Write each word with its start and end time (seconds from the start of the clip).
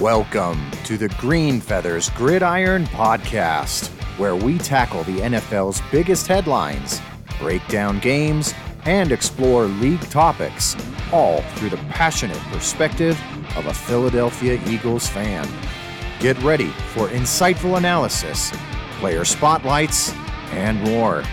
Welcome 0.00 0.70
to 0.84 0.96
the 0.96 1.08
Green 1.18 1.60
Feathers 1.60 2.08
Gridiron 2.10 2.84
Podcast, 2.86 3.88
where 4.16 4.36
we 4.36 4.56
tackle 4.56 5.02
the 5.02 5.18
NFL's 5.18 5.82
biggest 5.90 6.28
headlines, 6.28 7.00
break 7.40 7.66
down 7.66 7.98
games, 7.98 8.54
and 8.84 9.10
explore 9.10 9.64
league 9.64 10.00
topics, 10.02 10.76
all 11.12 11.42
through 11.56 11.70
the 11.70 11.78
passionate 11.88 12.38
perspective 12.52 13.20
of 13.56 13.66
a 13.66 13.74
Philadelphia 13.74 14.60
Eagles 14.68 15.08
fan. 15.08 15.48
Get 16.20 16.40
ready 16.44 16.68
for 16.94 17.08
insightful 17.08 17.76
analysis, 17.76 18.52
player 19.00 19.24
spotlights, 19.24 20.14
and 20.52 20.80
more. 20.82 21.24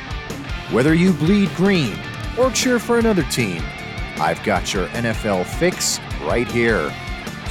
Whether 0.71 0.95
you 0.95 1.13
bleed 1.13 1.53
green 1.53 1.99
or 2.35 2.49
cheer 2.49 2.79
for 2.79 2.97
another 2.97 3.23
team, 3.25 3.61
I've 4.17 4.41
got 4.41 4.73
your 4.73 4.87
NFL 4.87 5.45
fix 5.45 5.99
right 6.21 6.47
here. 6.47 6.91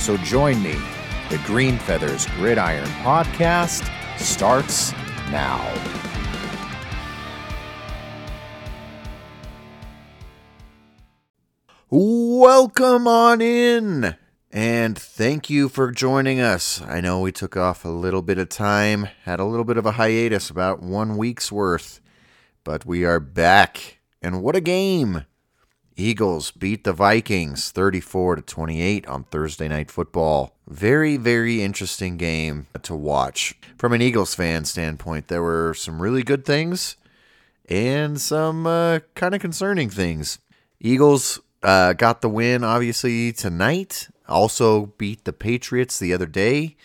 So 0.01 0.17
join 0.17 0.61
me. 0.61 0.77
The 1.35 1.43
Green 1.47 1.79
Feathers 1.79 2.27
Gridiron 2.37 2.87
Podcast 3.03 3.91
starts 4.21 4.93
now. 5.33 5.59
Welcome 11.91 13.09
on 13.09 13.41
in. 13.41 14.15
And 14.53 14.97
thank 14.97 15.51
you 15.51 15.69
for 15.69 15.91
joining 15.91 16.39
us. 16.39 16.81
I 16.83 17.01
know 17.01 17.19
we 17.19 17.33
took 17.33 17.57
off 17.57 17.85
a 17.85 17.89
little 17.89 18.23
bit 18.23 18.39
of 18.39 18.49
time, 18.49 19.09
had 19.25 19.41
a 19.41 19.45
little 19.45 19.65
bit 19.65 19.77
of 19.77 19.87
a 19.87 19.91
hiatus, 19.91 20.51
about 20.51 20.85
one 20.85 21.17
week's 21.17 21.51
worth, 21.51 22.01
but 22.63 22.87
we 22.87 23.05
are 23.05 23.19
back. 23.19 23.99
And 24.23 24.41
what 24.41 24.55
a 24.55 24.61
game! 24.61 25.25
Eagles 25.97 26.51
beat 26.51 26.83
the 26.83 26.93
Vikings 26.93 27.71
34 27.71 28.37
to 28.37 28.43
28 28.43 29.07
on 29.07 29.25
Thursday 29.25 29.69
night 29.69 29.91
football. 29.91 30.57
Very 30.67 31.17
very 31.17 31.63
interesting 31.63 32.17
game 32.17 32.67
to 32.83 32.97
watch. 32.97 33.55
From 33.79 33.93
an 33.93 34.03
Eagles 34.03 34.35
fan 34.35 34.65
standpoint, 34.65 35.29
there 35.29 35.43
were 35.43 35.73
some 35.75 36.03
really 36.03 36.25
good 36.25 36.45
things 36.45 36.97
and 37.69 38.21
some 38.21 38.67
uh, 38.67 39.01
kind 39.15 39.35
of 39.35 39.41
concerning 39.41 39.89
things. 39.89 40.39
Eagles 40.81 41.39
uh, 41.63 41.93
got 41.93 42.23
the 42.23 42.29
win 42.29 42.65
obviously 42.65 43.33
tonight. 43.33 44.09
Also 44.29 44.87
beat 44.99 45.25
the 45.25 45.33
Patriots 45.33 45.99
the 45.99 46.13
other 46.13 46.27
day. 46.27 46.77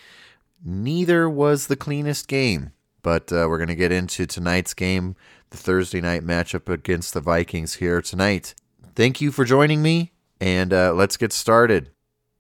Neither 0.64 1.28
was 1.28 1.66
the 1.66 1.76
cleanest 1.76 2.28
game, 2.28 2.74
but 3.02 3.32
uh, 3.32 3.48
we're 3.50 3.58
going 3.58 3.70
to 3.70 3.76
get 3.76 3.94
into 3.94 4.28
tonight's 4.28 4.74
game, 4.74 5.16
the 5.50 5.58
Thursday 5.58 6.02
night 6.02 6.22
matchup 6.22 6.72
against 6.72 7.14
the 7.14 7.22
Vikings 7.22 7.76
here 7.76 8.02
tonight 8.02 8.54
thank 9.00 9.22
you 9.22 9.32
for 9.32 9.46
joining 9.46 9.82
me, 9.82 10.12
and 10.42 10.74
uh, 10.74 10.92
let's 10.92 11.16
get 11.16 11.32
started. 11.32 11.90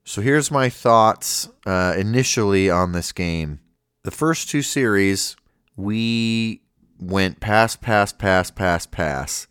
So, 0.03 0.21
here's 0.21 0.51
my 0.51 0.67
thoughts 0.67 1.47
uh, 1.65 1.95
initially 1.97 2.69
on 2.69 2.91
this 2.91 3.13
game. 3.13 3.61
The 4.03 4.11
first 4.11 4.49
two 4.49 4.61
series, 4.61 5.37
we 5.77 6.61
went 6.99 7.39
pass, 7.39 7.77
pass, 7.77 8.11
pass, 8.11 8.51
pass, 8.51 8.85
pass, 8.85 9.47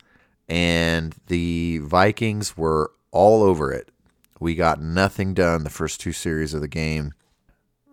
and 0.50 1.14
the 1.28 1.78
Vikings 1.78 2.58
were 2.58 2.92
all 3.10 3.42
over 3.42 3.72
it. 3.72 3.90
We 4.38 4.54
got 4.54 4.82
nothing 4.82 5.32
done 5.32 5.64
the 5.64 5.70
first 5.70 6.02
two 6.02 6.12
series 6.12 6.52
of 6.52 6.60
the 6.60 6.68
game. 6.68 7.14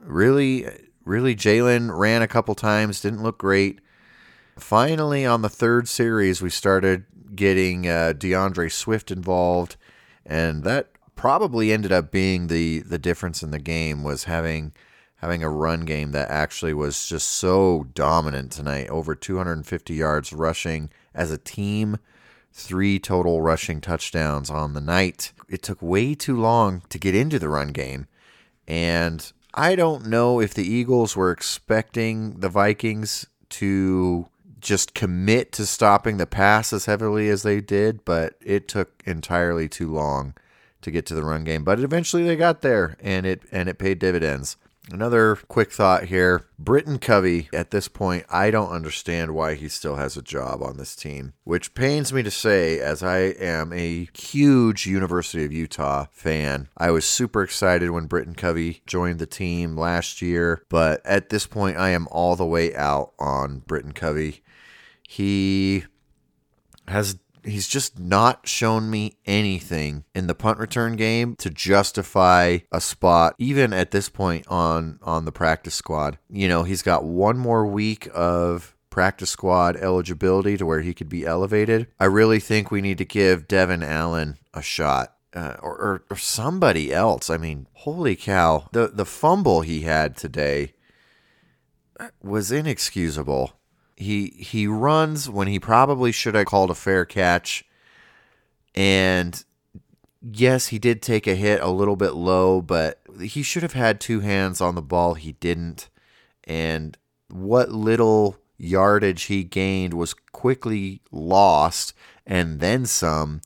Really, 0.01 0.67
really, 1.05 1.37
Jalen 1.37 1.97
ran 1.97 2.21
a 2.21 2.27
couple 2.27 2.53
times, 2.53 2.99
didn't 2.99 3.23
look 3.23 3.37
great. 3.37 3.79
Finally, 4.57 5.25
on 5.25 5.41
the 5.41 5.47
third 5.47 5.87
series, 5.87 6.41
we 6.41 6.49
started 6.49 7.05
getting 7.35 7.87
uh, 7.87 8.13
D'Andre 8.13 8.69
Swift 8.69 9.11
involved, 9.11 9.75
and 10.25 10.63
that 10.63 10.89
probably 11.15 11.71
ended 11.71 11.91
up 11.91 12.11
being 12.11 12.47
the 12.47 12.79
the 12.79 12.97
difference 12.97 13.41
in 13.41 13.51
the 13.51 13.59
game 13.59 14.03
was 14.03 14.25
having 14.25 14.73
having 15.17 15.43
a 15.43 15.49
run 15.49 15.81
game 15.81 16.11
that 16.11 16.29
actually 16.29 16.73
was 16.73 17.07
just 17.07 17.27
so 17.27 17.87
dominant 17.93 18.51
tonight. 18.51 18.89
Over 18.89 19.15
250 19.15 19.93
yards 19.93 20.33
rushing 20.33 20.89
as 21.13 21.31
a 21.31 21.37
team, 21.37 21.97
three 22.51 22.99
total 22.99 23.41
rushing 23.41 23.81
touchdowns 23.81 24.49
on 24.49 24.73
the 24.73 24.81
night. 24.81 25.31
It 25.49 25.63
took 25.63 25.81
way 25.81 26.15
too 26.15 26.39
long 26.39 26.83
to 26.89 26.99
get 26.99 27.15
into 27.15 27.39
the 27.39 27.49
run 27.49 27.69
game, 27.69 28.07
and 28.67 29.31
I 29.53 29.75
don't 29.75 30.05
know 30.07 30.41
if 30.41 30.53
the 30.53 30.67
Eagles 30.67 31.15
were 31.15 31.31
expecting 31.31 32.39
the 32.41 32.49
Vikings 32.49 33.25
to 33.49 34.27
just 34.65 34.95
commit 34.95 35.51
to 35.53 35.65
stopping 35.65 36.17
the 36.17 36.25
pass 36.25 36.73
as 36.73 36.85
heavily 36.85 37.29
as 37.29 37.43
they 37.43 37.61
did, 37.61 38.03
but 38.03 38.35
it 38.43 38.67
took 38.67 39.01
entirely 39.05 39.69
too 39.69 39.93
long 39.93 40.33
to 40.81 40.91
get 40.91 41.05
to 41.05 41.15
the 41.15 41.23
run 41.23 41.43
game. 41.43 41.63
But 41.63 41.79
eventually 41.79 42.23
they 42.23 42.35
got 42.35 42.61
there 42.61 42.97
and 42.99 43.25
it 43.25 43.43
and 43.51 43.69
it 43.69 43.77
paid 43.77 43.99
dividends. 43.99 44.57
Another 44.91 45.35
quick 45.35 45.71
thought 45.71 46.05
here. 46.05 46.45
Britton 46.59 46.99
Covey, 46.99 47.49
at 47.51 47.71
this 47.71 47.87
point, 47.87 48.23
I 48.29 48.51
don't 48.51 48.69
understand 48.69 49.33
why 49.33 49.55
he 49.55 49.67
still 49.67 49.95
has 49.95 50.15
a 50.15 50.21
job 50.21 50.61
on 50.61 50.77
this 50.77 50.95
team, 50.95 51.33
which 51.43 51.73
pains 51.73 52.13
me 52.13 52.21
to 52.21 52.29
say 52.29 52.79
as 52.79 53.01
I 53.01 53.17
am 53.17 53.73
a 53.73 54.07
huge 54.13 54.85
University 54.85 55.43
of 55.43 55.51
Utah 55.51 56.05
fan. 56.11 56.69
I 56.77 56.91
was 56.91 57.03
super 57.05 57.41
excited 57.41 57.89
when 57.89 58.05
Britton 58.05 58.35
Covey 58.35 58.83
joined 58.85 59.17
the 59.17 59.25
team 59.25 59.75
last 59.75 60.21
year, 60.21 60.63
but 60.69 61.03
at 61.03 61.29
this 61.29 61.47
point, 61.47 61.77
I 61.77 61.89
am 61.89 62.07
all 62.11 62.35
the 62.35 62.45
way 62.45 62.75
out 62.75 63.13
on 63.17 63.63
Britton 63.65 63.93
Covey. 63.93 64.43
He 65.07 65.85
has 66.87 67.17
he's 67.43 67.67
just 67.67 67.99
not 67.99 68.47
shown 68.47 68.89
me 68.89 69.17
anything 69.25 70.03
in 70.13 70.27
the 70.27 70.35
punt 70.35 70.57
return 70.59 70.95
game 70.95 71.35
to 71.37 71.49
justify 71.49 72.57
a 72.71 72.81
spot 72.81 73.35
even 73.37 73.71
at 73.71 73.91
this 73.91 74.09
point 74.09 74.47
on 74.47 74.99
on 75.03 75.25
the 75.25 75.31
practice 75.31 75.75
squad. 75.75 76.17
You 76.29 76.47
know, 76.47 76.63
he's 76.63 76.81
got 76.81 77.03
one 77.03 77.37
more 77.37 77.65
week 77.65 78.09
of 78.13 78.75
practice 78.89 79.29
squad 79.29 79.75
eligibility 79.75 80.57
to 80.57 80.65
where 80.65 80.81
he 80.81 80.93
could 80.93 81.09
be 81.09 81.25
elevated. 81.25 81.87
I 81.99 82.05
really 82.05 82.39
think 82.39 82.71
we 82.71 82.81
need 82.81 82.97
to 82.99 83.05
give 83.05 83.47
Devon 83.47 83.83
Allen 83.83 84.37
a 84.53 84.61
shot. 84.61 85.11
Uh, 85.33 85.57
or, 85.61 85.75
or, 85.75 86.03
or 86.11 86.15
somebody 86.15 86.93
else. 86.93 87.29
I 87.29 87.35
mean, 87.35 87.67
holy 87.73 88.15
cow. 88.15 88.69
The 88.71 88.87
the 88.87 89.03
fumble 89.03 89.61
he 89.61 89.81
had 89.81 90.15
today 90.15 90.75
was 92.23 92.53
inexcusable. 92.53 93.51
He 93.95 94.27
he 94.37 94.67
runs 94.67 95.29
when 95.29 95.47
he 95.47 95.59
probably 95.59 96.11
should 96.11 96.35
have 96.35 96.47
called 96.47 96.71
a 96.71 96.75
fair 96.75 97.05
catch. 97.05 97.65
And 98.73 99.43
yes, 100.21 100.67
he 100.67 100.79
did 100.79 101.01
take 101.01 101.27
a 101.27 101.35
hit 101.35 101.61
a 101.61 101.69
little 101.69 101.95
bit 101.95 102.13
low, 102.13 102.61
but 102.61 102.99
he 103.21 103.41
should 103.41 103.63
have 103.63 103.73
had 103.73 103.99
two 103.99 104.19
hands 104.19 104.59
on 104.59 104.75
the 104.75 104.81
ball. 104.81 105.13
He 105.13 105.33
didn't. 105.33 105.89
And 106.43 106.97
what 107.29 107.71
little 107.71 108.37
yardage 108.57 109.23
he 109.23 109.43
gained 109.43 109.93
was 109.93 110.13
quickly 110.13 111.01
lost 111.11 111.93
and 112.25 112.59
then 112.59 112.85
some 112.85 113.41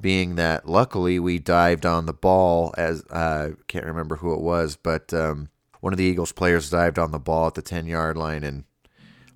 being 0.00 0.36
that 0.36 0.68
luckily 0.68 1.18
we 1.18 1.38
dived 1.38 1.84
on 1.84 2.06
the 2.06 2.12
ball 2.12 2.74
as 2.76 3.02
I 3.10 3.16
uh, 3.16 3.50
can't 3.66 3.86
remember 3.86 4.16
who 4.16 4.32
it 4.32 4.40
was, 4.40 4.76
but 4.76 5.12
um, 5.12 5.48
one 5.80 5.92
of 5.92 5.96
the 5.96 6.04
Eagles 6.04 6.32
players 6.32 6.70
dived 6.70 6.98
on 6.98 7.10
the 7.10 7.18
ball 7.18 7.48
at 7.48 7.54
the 7.54 7.62
10 7.62 7.86
yard 7.86 8.16
line 8.16 8.44
and 8.44 8.64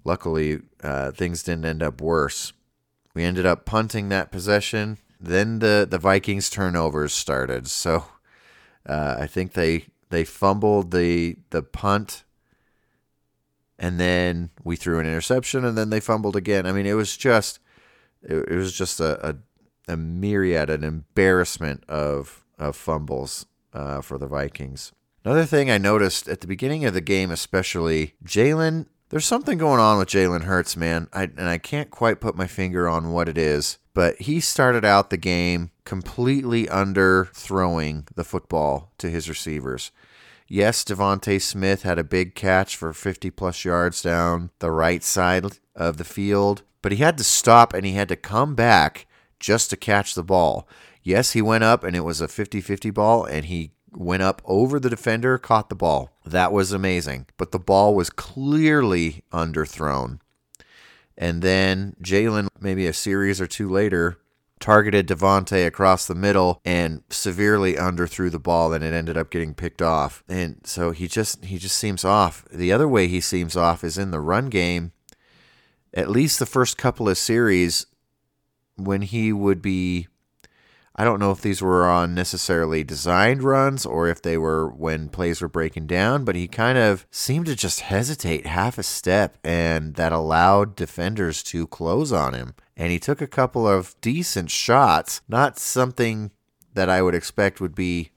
Luckily, 0.05 0.61
uh, 0.83 1.13
things 1.13 1.43
didn't 1.43 1.65
end 1.65 1.83
up 1.83 2.01
worse. 2.01 2.53
We 3.15 3.25
ended 3.25 3.47
up 3.47 3.65
punting 3.65 4.09
that 4.09 4.33
possession. 4.33 4.99
Then 5.21 5.61
the, 5.61 5.87
the 5.89 5.99
Vikings 5.99 6.51
turnovers 6.51 7.13
started. 7.13 7.69
So 7.69 8.05
uh, 8.87 9.17
I 9.19 9.27
think 9.27 9.53
they 9.53 9.87
they 10.11 10.25
fumbled 10.25 10.91
the 10.91 11.37
the 11.51 11.63
punt, 11.63 12.25
and 13.79 13.99
then 13.99 14.51
we 14.65 14.77
threw 14.77 14.99
an 14.99 15.07
interception, 15.07 15.65
and 15.65 15.77
then 15.79 15.91
they 15.91 16.01
fumbled 16.01 16.37
again. 16.37 16.67
I 16.67 16.73
mean, 16.73 16.87
it 16.87 16.95
was 16.95 17.17
just 17.17 17.61
it, 18.23 18.37
it 18.49 18.57
was 18.57 18.73
just 18.73 19.01
a, 19.01 19.29
a, 19.31 19.37
a 19.93 19.97
myriad, 19.97 20.69
an 20.71 20.85
embarrassment 20.85 21.85
of 21.89 22.45
of 22.59 22.77
fumbles 22.77 23.47
uh, 23.73 24.01
for 24.01 24.19
the 24.19 24.27
Vikings. 24.27 24.93
Another 25.25 25.45
thing 25.45 25.71
I 25.71 25.79
noticed 25.79 26.29
at 26.29 26.41
the 26.41 26.49
beginning 26.49 26.85
of 26.85 26.95
the 26.95 27.01
game, 27.01 27.31
especially, 27.31 28.15
Jalen 28.25 28.87
there's 29.13 29.27
something 29.27 29.59
going 29.59 29.79
on 29.79 29.99
with 29.99 30.09
Jalen 30.09 30.45
Hurts, 30.45 30.75
man, 30.75 31.07
I, 31.13 31.25
and 31.25 31.47
I 31.47 31.59
can't 31.59 31.91
quite 31.91 32.19
put 32.19 32.35
my 32.35 32.47
finger 32.47 32.89
on 32.89 33.13
what 33.13 33.29
it 33.29 33.37
is. 33.37 33.77
But 33.93 34.23
he 34.23 34.41
started 34.41 34.87
out 34.87 35.11
the 35.11 35.19
game 35.19 35.71
completely 35.85 36.67
under 36.71 37.27
throwing 37.35 38.09
the 38.15 38.25
football 38.25 38.91
to 38.97 39.11
his 39.11 39.29
receivers. 39.29 39.93
Yes, 40.49 40.83
DeVonta 40.83 41.43
Smith 41.43 41.83
had 41.83 41.99
a 41.99 42.05
big 42.05 42.35
catch 42.35 42.75
for 42.75 42.95
50 42.95 43.29
plus 43.33 43.67
yards 43.67 44.01
down 44.01 44.49
the 44.61 44.71
right 44.71 45.05
side 45.05 45.45
of 45.77 45.99
the 45.99 46.05
field, 46.05 46.63
but 46.81 46.93
he 46.93 46.99
had 46.99 47.19
to 47.19 47.25
stop 47.25 47.75
and 47.75 47.85
he 47.85 47.93
had 47.93 48.09
to 48.09 48.17
come 48.17 48.55
back 48.55 49.07
just 49.39 49.69
to 49.69 49.77
catch 49.77 50.15
the 50.15 50.23
ball. 50.23 50.67
Yes, 51.03 51.33
he 51.33 51.43
went 51.43 51.65
up 51.65 51.85
and 51.85 51.95
it 51.95 52.01
was 52.01 52.23
a 52.23 52.29
50 52.29 52.63
50 52.63 52.89
ball 52.89 53.27
and 53.27 53.45
he 53.45 53.73
went 53.91 54.23
up 54.23 54.41
over 54.47 54.81
the 54.81 54.89
defender, 54.89 55.37
caught 55.37 55.69
the 55.69 55.75
ball. 55.75 56.12
That 56.25 56.53
was 56.53 56.73
amazing. 56.73 57.27
But 57.37 57.53
the 57.53 57.59
ball 57.59 57.95
was 57.95 58.11
clearly 58.11 59.25
underthrown. 59.33 60.21
And 61.17 61.43
then 61.43 61.97
Jalen, 62.03 62.49
maybe 62.61 62.87
a 62.87 62.93
series 62.93 63.41
or 63.41 63.47
two 63.47 63.69
later, 63.69 64.19
targeted 64.63 65.09
DeVonta 65.09 65.67
across 65.67 66.07
the 66.07 66.15
middle 66.15 66.61
and 66.65 67.03
severely 67.11 67.75
underthrew 67.75 68.31
the 68.31 68.39
ball 68.39 68.73
and 68.73 68.85
it 68.85 68.95
ended 68.95 69.17
up 69.17 69.31
getting 69.31 69.55
picked 69.55 69.83
off. 69.83 70.23
And 70.29 70.61
so 70.65 70.93
he 70.93 71.09
just 71.09 71.45
he 71.45 71.59
just 71.59 71.77
seems 71.77 72.05
off. 72.05 72.47
The 72.51 72.73
other 72.73 72.89
way 72.89 73.09
he 73.09 73.21
seems 73.21 73.57
off 73.57 73.85
is 73.85 73.99
in 73.99 74.13
the 74.13 74.21
run 74.21 74.47
game. 74.47 74.93
At 75.93 76.09
least 76.09 76.39
the 76.39 76.47
first 76.47 76.79
couple 76.79 77.09
of 77.09 77.19
series 77.19 77.87
when 78.77 79.03
he 79.03 79.33
would 79.33 79.61
be 79.61 80.09
I 80.95 81.05
don't 81.05 81.21
know 81.21 81.31
if 81.31 81.41
these 81.41 81.63
were 81.63 81.89
on 81.89 82.15
necessarily 82.15 82.85
designed 82.85 83.43
runs 83.43 83.87
or 83.87 84.09
if 84.09 84.21
they 84.21 84.37
were 84.37 84.69
when 84.69 85.09
plays 85.09 85.41
were 85.41 85.49
breaking 85.49 85.87
down, 85.87 86.25
but 86.25 86.37
he 86.37 86.47
kind 86.47 86.77
of 86.77 87.07
seemed 87.11 87.47
to 87.47 87.57
just 87.57 87.81
hesitate 87.81 88.47
half 88.47 88.77
a 88.77 88.83
step, 88.83 89.39
and 89.43 89.95
that 89.95 90.13
allowed 90.13 90.77
defenders 90.77 91.43
to 91.45 91.67
close 91.67 92.13
on 92.13 92.35
him. 92.35 92.55
And 92.77 92.93
he 92.93 92.99
took 92.99 93.23
a 93.23 93.27
couple 93.27 93.67
of 93.67 93.95
decent 94.03 94.51
shots, 94.51 95.23
not 95.29 95.59
something 95.59 96.31
that 96.75 96.91
I 96.91 97.01
would 97.01 97.15
expect 97.15 97.61
would 97.61 97.75
be 97.75 98.11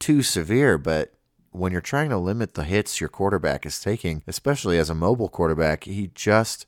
too 0.00 0.22
severe, 0.22 0.78
but 0.78 1.14
when 1.50 1.70
you're 1.70 1.80
trying 1.80 2.10
to 2.10 2.18
limit 2.18 2.54
the 2.54 2.64
hits 2.64 3.00
your 3.00 3.08
quarterback 3.08 3.64
is 3.64 3.80
taking, 3.80 4.24
especially 4.26 4.78
as 4.78 4.90
a 4.90 4.94
mobile 4.94 5.28
quarterback, 5.28 5.84
he 5.84 6.10
just 6.14 6.66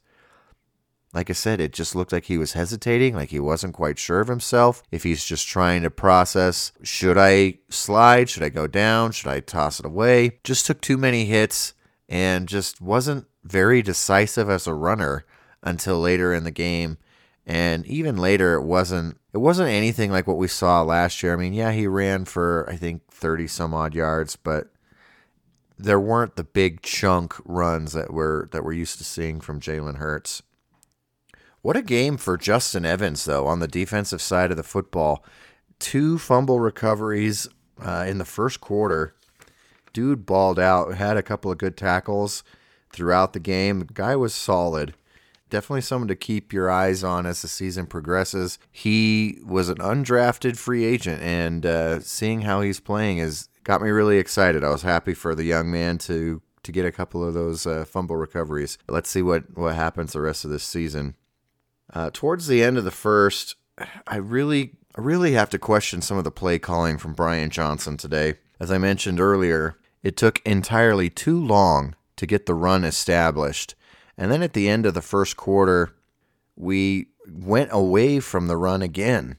like 1.17 1.31
I 1.31 1.33
said, 1.33 1.63
it 1.63 1.73
just 1.73 1.97
looked 1.97 2.13
like 2.13 2.27
he 2.27 2.37
was 2.37 2.53
hesitating, 2.53 3.15
like 3.15 3.31
he 3.31 3.41
wasn't 3.41 3.73
quite 3.73 3.99
sure 3.99 4.21
of 4.21 4.29
himself. 4.29 4.83
If 4.93 5.03
he's 5.03 5.25
just 5.25 5.49
trying 5.49 5.83
to 5.83 5.91
process, 5.91 6.73
should 6.83 7.17
I 7.17 7.55
slide? 7.71 8.29
Should 8.29 8.43
I 8.43 8.51
go 8.51 8.67
down? 8.67 9.13
Should 9.13 9.31
I 9.31 9.41
toss 9.41 9.81
it 9.81 9.87
away? 9.87 10.41
Just 10.45 10.67
took 10.67 10.83
too 10.83 10.99
many 10.99 11.25
hits 11.25 11.73
and 12.07 12.47
just 12.47 12.83
wasn't 12.83 13.27
very 13.43 13.81
decisive 13.81 14.51
as 14.51 14.67
a 14.67 14.75
runner 14.75 15.25
until 15.63 15.99
later 15.99 16.35
in 16.35 16.45
the 16.45 16.51
game. 16.51 16.99
And 17.47 17.87
even 17.87 18.19
later, 18.19 18.53
it 18.53 18.65
wasn't 18.65 19.17
it 19.33 19.39
wasn't 19.39 19.71
anything 19.71 20.13
like 20.13 20.27
what 20.27 20.37
we 20.37 20.49
saw 20.49 20.83
last 20.83 21.23
year. 21.23 21.33
I 21.33 21.37
mean, 21.37 21.55
yeah, 21.55 21.73
he 21.73 21.87
ran 21.87 22.27
for 22.27 22.69
I 22.69 22.77
think 22.77 23.11
thirty 23.11 23.47
some 23.47 23.73
odd 23.73 23.95
yards, 23.95 24.37
but 24.37 24.69
there 25.79 26.01
weren't 26.01 26.37
the 26.37 26.45
big 26.45 26.83
chunk 26.83 27.35
runs 27.47 27.95
that 27.95 28.13
we're 28.13 28.49
that 28.49 28.65
we're 28.65 28.73
used 28.73 28.99
to 28.99 29.05
seeing 29.05 29.41
from 29.41 29.61
Jalen 29.61 29.97
Hurts. 29.97 30.43
What 31.67 31.77
a 31.77 31.83
game 31.83 32.17
for 32.17 32.37
Justin 32.37 32.85
Evans, 32.85 33.25
though, 33.25 33.49
on 33.49 33.59
the 33.59 33.67
defensive 33.67 34.23
side 34.23 34.53
of 34.53 34.57
the 34.57 34.63
football. 34.63 35.25
Two 35.81 36.17
fumble 36.17 36.61
recoveries 36.61 37.49
uh, 37.85 38.05
in 38.07 38.19
the 38.19 38.25
first 38.25 38.61
quarter. 38.61 39.17
Dude 39.93 40.25
balled 40.25 40.61
out, 40.61 40.95
had 40.95 41.17
a 41.17 41.25
couple 41.25 41.51
of 41.51 41.59
good 41.59 41.77
tackles 41.77 42.45
throughout 42.91 43.33
the 43.33 43.41
game. 43.41 43.89
Guy 43.93 44.15
was 44.15 44.33
solid. 44.33 44.95
Definitely 45.51 45.81
someone 45.81 46.07
to 46.07 46.15
keep 46.15 46.53
your 46.53 46.71
eyes 46.71 47.03
on 47.03 47.27
as 47.27 47.43
the 47.43 47.49
season 47.49 47.87
progresses. 47.87 48.61
He 48.71 49.41
was 49.45 49.69
an 49.69 49.79
undrafted 49.79 50.57
free 50.57 50.85
agent, 50.85 51.21
and 51.21 51.67
uh, 51.67 51.99
seeing 51.99 52.43
how 52.43 52.61
he's 52.61 52.79
playing 52.79 53.19
has 53.19 53.49
got 53.65 53.83
me 53.83 53.89
really 53.89 54.19
excited. 54.19 54.63
I 54.63 54.71
was 54.71 54.83
happy 54.83 55.15
for 55.15 55.35
the 55.35 55.43
young 55.43 55.73
man 55.73 55.99
to 55.99 56.43
to 56.63 56.71
get 56.71 56.87
a 56.87 56.93
couple 56.93 57.27
of 57.27 57.35
those 57.35 57.67
uh, 57.67 57.85
fumble 57.85 58.15
recoveries. 58.15 58.79
Let's 58.89 59.11
see 59.11 59.23
what 59.23 59.59
what 59.59 59.75
happens 59.75 60.13
the 60.13 60.21
rest 60.21 60.45
of 60.45 60.53
this 60.53 60.63
season. 60.63 61.17
Uh, 61.93 62.11
towards 62.13 62.47
the 62.47 62.63
end 62.63 62.77
of 62.79 62.85
the 62.85 62.91
first, 62.91 63.57
I 64.07 64.17
really, 64.17 64.73
I 64.97 65.01
really 65.01 65.33
have 65.33 65.51
to 65.51 65.59
question 65.59 66.03
some 66.03 66.19
of 66.19 66.25
the 66.25 66.31
play 66.31 66.59
calling 66.59 66.99
from 66.99 67.15
Brian 67.15 67.51
Johnson 67.51 67.97
today. 67.97 68.35
As 68.59 68.71
I 68.71 68.79
mentioned 68.79 69.21
earlier, 69.21 69.77
it 70.03 70.17
took 70.17 70.41
entirely 70.45 71.11
too 71.11 71.43
long 71.45 71.95
to 72.17 72.27
get 72.27 72.47
the 72.47 72.55
run 72.55 72.85
established. 72.85 73.75
And 74.17 74.31
then 74.31 74.43
at 74.43 74.55
the 74.55 74.69
end 74.69 74.87
of 74.87 74.95
the 74.95 75.03
first 75.03 75.37
quarter, 75.37 75.95
we 76.57 77.09
went 77.29 77.71
away 77.73 78.21
from 78.21 78.47
the 78.47 78.57
run 78.57 78.83
again. 78.83 79.37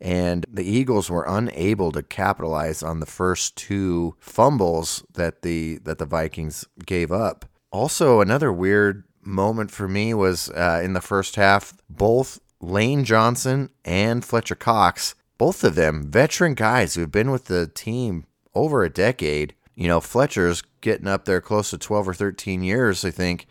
And 0.00 0.44
the 0.52 0.64
Eagles 0.64 1.08
were 1.08 1.24
unable 1.26 1.92
to 1.92 2.02
capitalize 2.02 2.82
on 2.82 3.00
the 3.00 3.06
first 3.06 3.56
two 3.56 4.16
fumbles 4.18 5.04
that 5.14 5.42
the 5.42 5.78
that 5.84 5.98
the 5.98 6.06
Vikings 6.06 6.66
gave 6.84 7.12
up. 7.12 7.44
Also, 7.70 8.20
another 8.20 8.52
weird 8.52 9.04
moment 9.22 9.70
for 9.70 9.88
me 9.88 10.14
was 10.14 10.50
uh, 10.50 10.80
in 10.82 10.92
the 10.92 11.00
first 11.00 11.36
half. 11.36 11.74
Both 11.88 12.40
Lane 12.60 13.04
Johnson 13.04 13.70
and 13.84 14.24
Fletcher 14.24 14.54
Cox, 14.54 15.14
both 15.38 15.64
of 15.64 15.74
them 15.74 16.10
veteran 16.10 16.54
guys 16.54 16.94
who've 16.94 17.10
been 17.10 17.30
with 17.30 17.46
the 17.46 17.66
team 17.66 18.26
over 18.54 18.82
a 18.82 18.90
decade. 18.90 19.54
You 19.74 19.88
know, 19.88 20.00
Fletcher's 20.00 20.62
getting 20.80 21.08
up 21.08 21.24
there 21.24 21.40
close 21.40 21.70
to 21.70 21.78
12 21.78 22.08
or 22.08 22.14
13 22.14 22.62
years, 22.62 23.04
I 23.04 23.10
think, 23.10 23.46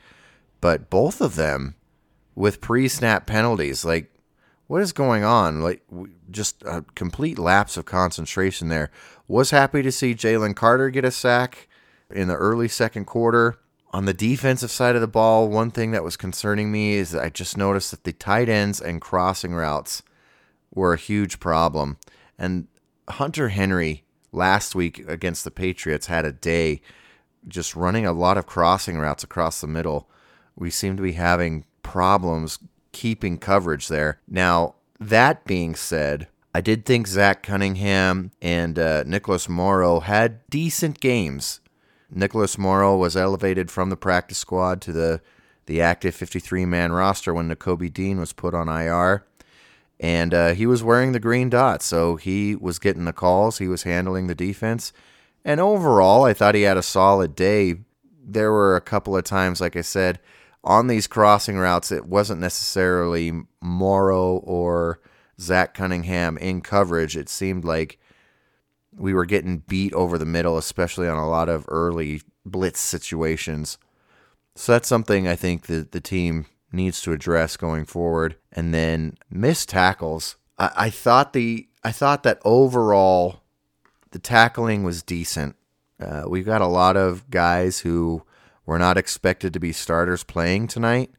but 0.61 0.89
both 0.89 1.19
of 1.19 1.35
them 1.35 1.75
with 2.35 2.61
pre 2.61 2.87
snap 2.87 3.25
penalties. 3.25 3.83
Like, 3.83 4.13
what 4.67 4.81
is 4.81 4.93
going 4.93 5.23
on? 5.23 5.61
Like, 5.61 5.81
just 6.29 6.63
a 6.63 6.85
complete 6.95 7.37
lapse 7.37 7.75
of 7.75 7.85
concentration 7.85 8.69
there. 8.69 8.89
Was 9.27 9.51
happy 9.51 9.81
to 9.81 9.91
see 9.91 10.13
Jalen 10.13 10.55
Carter 10.55 10.89
get 10.89 11.05
a 11.05 11.11
sack 11.11 11.67
in 12.09 12.27
the 12.27 12.35
early 12.35 12.67
second 12.67 13.05
quarter. 13.05 13.57
On 13.93 14.05
the 14.05 14.13
defensive 14.13 14.71
side 14.71 14.95
of 14.95 15.01
the 15.01 15.07
ball, 15.07 15.49
one 15.49 15.69
thing 15.69 15.91
that 15.91 16.03
was 16.03 16.15
concerning 16.15 16.71
me 16.71 16.93
is 16.93 17.13
I 17.13 17.29
just 17.29 17.57
noticed 17.57 17.91
that 17.91 18.05
the 18.05 18.13
tight 18.13 18.47
ends 18.47 18.79
and 18.79 19.01
crossing 19.01 19.53
routes 19.53 20.01
were 20.73 20.93
a 20.93 20.97
huge 20.97 21.41
problem. 21.41 21.97
And 22.37 22.67
Hunter 23.09 23.49
Henry 23.49 24.05
last 24.31 24.75
week 24.75 24.99
against 25.09 25.43
the 25.43 25.51
Patriots 25.51 26.07
had 26.07 26.25
a 26.25 26.31
day 26.31 26.81
just 27.47 27.75
running 27.75 28.05
a 28.05 28.13
lot 28.13 28.37
of 28.37 28.45
crossing 28.45 28.97
routes 28.97 29.23
across 29.23 29.59
the 29.59 29.67
middle. 29.67 30.09
We 30.55 30.69
seem 30.69 30.95
to 30.95 31.03
be 31.03 31.13
having 31.13 31.65
problems 31.83 32.59
keeping 32.93 33.37
coverage 33.37 33.89
there. 33.89 34.21
Now, 34.27 34.75
that 34.99 35.43
being 35.45 35.75
said, 35.75 36.27
I 36.53 36.61
did 36.61 36.85
think 36.85 37.07
Zach 37.07 37.43
Cunningham 37.43 38.31
and 38.41 38.77
uh, 38.77 39.03
Nicholas 39.05 39.49
Morrow 39.49 40.01
had 40.01 40.47
decent 40.49 40.99
games. 40.99 41.59
Nicholas 42.11 42.57
Morrow 42.57 42.97
was 42.97 43.15
elevated 43.15 43.71
from 43.71 43.89
the 43.89 43.97
practice 43.97 44.37
squad 44.37 44.81
to 44.81 44.91
the 44.91 45.21
the 45.67 45.81
active 45.81 46.15
53 46.15 46.65
man 46.65 46.91
roster 46.91 47.33
when 47.33 47.47
Nakobe 47.47 47.93
Dean 47.93 48.19
was 48.19 48.33
put 48.33 48.53
on 48.53 48.67
IR. 48.67 49.23
And 49.99 50.33
uh, 50.33 50.53
he 50.53 50.65
was 50.65 50.83
wearing 50.83 51.11
the 51.11 51.19
green 51.19 51.49
dot, 51.49 51.83
so 51.83 52.15
he 52.15 52.55
was 52.55 52.79
getting 52.79 53.05
the 53.05 53.13
calls. 53.13 53.59
He 53.59 53.67
was 53.67 53.83
handling 53.83 54.25
the 54.25 54.35
defense. 54.35 54.91
And 55.45 55.59
overall, 55.59 56.23
I 56.25 56.33
thought 56.33 56.55
he 56.55 56.63
had 56.63 56.77
a 56.77 56.83
solid 56.83 57.35
day. 57.35 57.75
There 58.23 58.51
were 58.51 58.75
a 58.75 58.81
couple 58.81 59.15
of 59.15 59.23
times, 59.23 59.61
like 59.61 59.75
I 59.75 59.81
said, 59.81 60.19
on 60.63 60.87
these 60.87 61.07
crossing 61.07 61.57
routes, 61.57 61.91
it 61.91 62.05
wasn't 62.05 62.41
necessarily 62.41 63.31
Morrow 63.61 64.37
or 64.37 64.99
Zach 65.39 65.73
Cunningham 65.75 66.37
in 66.37 66.61
coverage. 66.61 67.15
It 67.15 67.29
seemed 67.29 67.63
like 67.63 67.99
we 69.01 69.13
were 69.13 69.25
getting 69.25 69.59
beat 69.59 69.93
over 69.93 70.17
the 70.17 70.25
middle, 70.25 70.57
especially 70.57 71.07
on 71.07 71.17
a 71.17 71.29
lot 71.29 71.49
of 71.49 71.65
early 71.67 72.21
blitz 72.45 72.79
situations. 72.79 73.77
So 74.55 74.73
that's 74.73 74.87
something 74.87 75.27
I 75.27 75.35
think 75.35 75.67
that 75.67 75.91
the 75.91 76.01
team 76.01 76.45
needs 76.71 77.01
to 77.01 77.11
address 77.11 77.57
going 77.57 77.85
forward. 77.85 78.35
And 78.51 78.73
then 78.73 79.17
missed 79.29 79.69
tackles. 79.69 80.35
I, 80.57 80.71
I 80.75 80.89
thought 80.89 81.33
the 81.33 81.67
I 81.83 81.91
thought 81.91 82.23
that 82.23 82.39
overall 82.45 83.41
the 84.11 84.19
tackling 84.19 84.83
was 84.83 85.01
decent. 85.01 85.55
Uh, 85.99 86.23
we've 86.27 86.45
got 86.45 86.61
a 86.61 86.67
lot 86.67 86.95
of 86.95 87.29
guys 87.29 87.79
who 87.79 88.23
were 88.65 88.79
not 88.79 88.97
expected 88.97 89.53
to 89.53 89.59
be 89.59 89.71
starters 89.71 90.23
playing 90.23 90.67
tonight. 90.67 91.11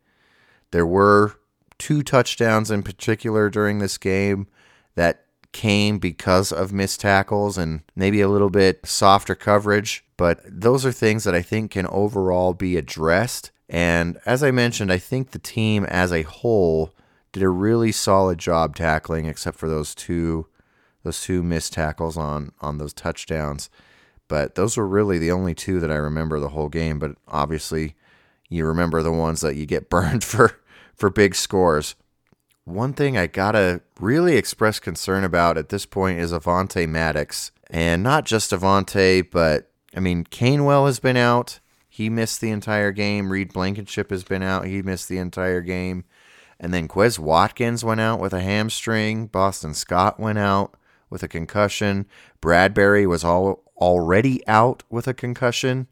There 0.70 0.86
were 0.86 1.36
two 1.78 2.02
touchdowns 2.02 2.70
in 2.70 2.82
particular 2.82 3.50
during 3.50 3.78
this 3.78 3.98
game 3.98 4.46
that 4.94 5.24
came 5.52 5.98
because 5.98 6.50
of 6.50 6.72
missed 6.72 7.00
tackles 7.00 7.58
and 7.58 7.82
maybe 7.94 8.20
a 8.20 8.28
little 8.28 8.50
bit 8.50 8.86
softer 8.86 9.34
coverage. 9.34 10.04
But 10.16 10.40
those 10.46 10.84
are 10.84 10.92
things 10.92 11.24
that 11.24 11.34
I 11.34 11.42
think 11.42 11.72
can 11.72 11.86
overall 11.86 12.54
be 12.54 12.76
addressed. 12.76 13.50
And 13.68 14.18
as 14.26 14.42
I 14.42 14.50
mentioned, 14.50 14.92
I 14.92 14.98
think 14.98 15.30
the 15.30 15.38
team 15.38 15.84
as 15.84 16.12
a 16.12 16.22
whole 16.22 16.94
did 17.32 17.42
a 17.42 17.48
really 17.48 17.92
solid 17.92 18.38
job 18.38 18.76
tackling, 18.76 19.26
except 19.26 19.58
for 19.58 19.68
those 19.68 19.94
two 19.94 20.46
those 21.04 21.20
two 21.20 21.42
missed 21.42 21.72
tackles 21.72 22.16
on 22.16 22.52
on 22.60 22.78
those 22.78 22.92
touchdowns. 22.92 23.70
But 24.28 24.54
those 24.54 24.76
were 24.76 24.86
really 24.86 25.18
the 25.18 25.32
only 25.32 25.54
two 25.54 25.80
that 25.80 25.90
I 25.90 25.96
remember 25.96 26.38
the 26.38 26.50
whole 26.50 26.68
game. 26.68 26.98
But 26.98 27.16
obviously, 27.26 27.96
you 28.48 28.64
remember 28.66 29.02
the 29.02 29.12
ones 29.12 29.40
that 29.40 29.56
you 29.56 29.66
get 29.66 29.90
burned 29.90 30.24
for 30.24 30.60
for 30.94 31.10
big 31.10 31.34
scores. 31.34 31.94
One 32.64 32.92
thing 32.92 33.16
I 33.16 33.26
gotta 33.26 33.80
really 33.98 34.36
express 34.36 34.78
concern 34.78 35.24
about 35.24 35.58
at 35.58 35.70
this 35.70 35.84
point 35.84 36.20
is 36.20 36.32
Avonte 36.32 36.88
Maddox. 36.88 37.50
And 37.68 38.02
not 38.02 38.24
just 38.24 38.52
Avonte, 38.52 39.28
but 39.30 39.70
I 39.96 40.00
mean, 40.00 40.24
Gainwell 40.24 40.86
has 40.86 41.00
been 41.00 41.16
out. 41.16 41.58
He 41.88 42.08
missed 42.08 42.40
the 42.40 42.50
entire 42.50 42.92
game. 42.92 43.30
Reed 43.30 43.52
Blankenship 43.52 44.10
has 44.10 44.24
been 44.24 44.42
out. 44.42 44.66
He 44.66 44.80
missed 44.80 45.08
the 45.08 45.18
entire 45.18 45.60
game. 45.60 46.04
And 46.58 46.72
then 46.72 46.88
Quez 46.88 47.18
Watkins 47.18 47.84
went 47.84 48.00
out 48.00 48.20
with 48.20 48.32
a 48.32 48.40
hamstring. 48.40 49.26
Boston 49.26 49.74
Scott 49.74 50.20
went 50.20 50.38
out 50.38 50.76
with 51.10 51.22
a 51.22 51.28
concussion. 51.28 52.06
Bradberry 52.40 53.06
was 53.06 53.24
all, 53.24 53.64
already 53.76 54.46
out 54.46 54.84
with 54.88 55.08
a 55.08 55.14
concussion. 55.14 55.88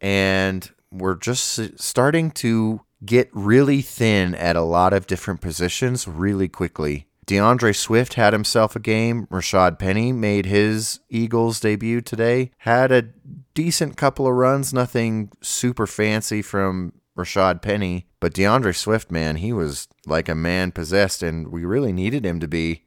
And 0.00 0.70
we're 0.90 1.16
just 1.16 1.78
starting 1.78 2.30
to 2.32 2.80
get 3.04 3.28
really 3.32 3.82
thin 3.82 4.34
at 4.34 4.56
a 4.56 4.62
lot 4.62 4.92
of 4.92 5.06
different 5.06 5.40
positions 5.40 6.06
really 6.08 6.48
quickly. 6.48 7.06
D'Andre 7.26 7.72
Swift 7.72 8.14
had 8.14 8.32
himself 8.32 8.76
a 8.76 8.80
game. 8.80 9.26
Rashad 9.30 9.78
Penny 9.78 10.12
made 10.12 10.46
his 10.46 11.00
Eagles 11.08 11.58
debut 11.60 12.00
today. 12.00 12.50
Had 12.58 12.92
a 12.92 13.08
decent 13.54 13.96
couple 13.96 14.26
of 14.26 14.34
runs, 14.34 14.74
nothing 14.74 15.30
super 15.40 15.86
fancy 15.86 16.42
from 16.42 16.92
Rashad 17.16 17.62
Penny. 17.62 18.06
But 18.20 18.34
D'Andre 18.34 18.72
Swift, 18.72 19.10
man, 19.10 19.36
he 19.36 19.52
was 19.52 19.88
like 20.06 20.28
a 20.28 20.34
man 20.34 20.70
possessed, 20.72 21.22
and 21.22 21.48
we 21.48 21.64
really 21.64 21.92
needed 21.92 22.26
him 22.26 22.40
to 22.40 22.48
be 22.48 22.84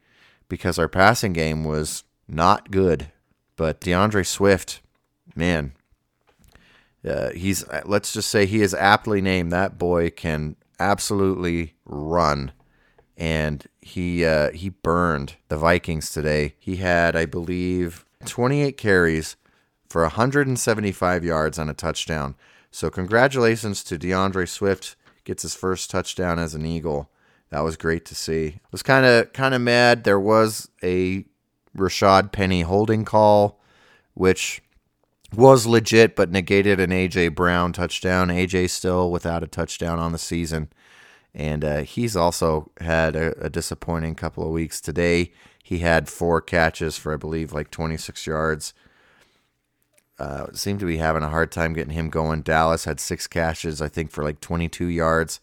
because 0.49 0.77
our 0.77 0.87
passing 0.87 1.33
game 1.33 1.63
was 1.63 2.03
not 2.27 2.69
good. 2.69 3.11
But 3.55 3.79
D'Andre 3.81 4.23
Swift, 4.23 4.81
man, 5.35 5.73
uh, 7.05 7.31
he's 7.31 7.65
let's 7.85 8.13
just 8.13 8.29
say 8.29 8.45
he 8.45 8.61
is 8.61 8.73
aptly 8.73 9.21
named. 9.21 9.51
That 9.51 9.77
boy 9.77 10.09
can 10.09 10.55
absolutely 10.79 11.75
run, 11.85 12.51
and 13.15 13.65
he 13.81 14.25
uh, 14.25 14.51
he 14.51 14.69
burned 14.69 15.35
the 15.47 15.57
Vikings 15.57 16.11
today. 16.11 16.55
He 16.59 16.77
had, 16.77 17.15
I 17.15 17.25
believe, 17.25 18.05
28 18.25 18.77
carries 18.77 19.35
for 19.89 20.01
175 20.01 21.23
yards 21.23 21.57
on 21.57 21.69
a 21.69 21.73
touchdown. 21.73 22.35
So 22.71 22.89
congratulations 22.89 23.83
to 23.85 23.97
D'Andre 23.97 24.45
Swift. 24.45 24.95
Gets 25.23 25.43
his 25.43 25.55
first 25.55 25.89
touchdown 25.89 26.39
as 26.39 26.55
an 26.55 26.65
Eagle. 26.65 27.09
That 27.49 27.61
was 27.61 27.77
great 27.77 28.05
to 28.05 28.15
see. 28.15 28.59
Was 28.71 28.83
kind 28.83 29.05
of 29.05 29.33
kind 29.33 29.53
of 29.53 29.61
mad. 29.61 30.03
There 30.03 30.19
was 30.19 30.69
a 30.83 31.25
Rashad 31.75 32.31
Penny 32.31 32.61
holding 32.61 33.05
call, 33.05 33.59
which 34.13 34.61
was 35.35 35.65
legit, 35.65 36.15
but 36.15 36.31
negated 36.31 36.79
an 36.79 36.91
AJ 36.91 37.35
Brown 37.35 37.73
touchdown. 37.73 38.29
AJ 38.29 38.69
still 38.69 39.11
without 39.11 39.43
a 39.43 39.47
touchdown 39.47 39.99
on 39.99 40.11
the 40.11 40.17
season, 40.17 40.69
and 41.33 41.63
uh, 41.63 41.81
he's 41.81 42.15
also 42.15 42.71
had 42.79 43.15
a, 43.15 43.37
a, 43.45 43.49
disappointing 43.49 44.15
couple 44.15 44.43
of 44.43 44.51
weeks. 44.51 44.79
Today, 44.79 45.31
he 45.63 45.79
had 45.79 46.07
four 46.07 46.41
catches 46.41 46.97
for 46.97 47.13
I 47.13 47.17
believe 47.17 47.51
like 47.53 47.71
26 47.71 48.25
yards. 48.25 48.73
Uh, 50.17 50.47
seemed 50.53 50.79
to 50.79 50.85
be 50.85 50.97
having 50.97 51.21
a 51.21 51.29
hard 51.29 51.51
time 51.51 51.73
getting 51.73 51.93
him 51.93 52.09
going. 52.09 52.41
Dallas 52.41 52.85
had 52.85 52.99
six 52.99 53.27
catches, 53.27 53.81
I 53.81 53.87
think, 53.87 54.09
for 54.09 54.23
like 54.23 54.41
22 54.41 54.87
yards, 54.87 55.39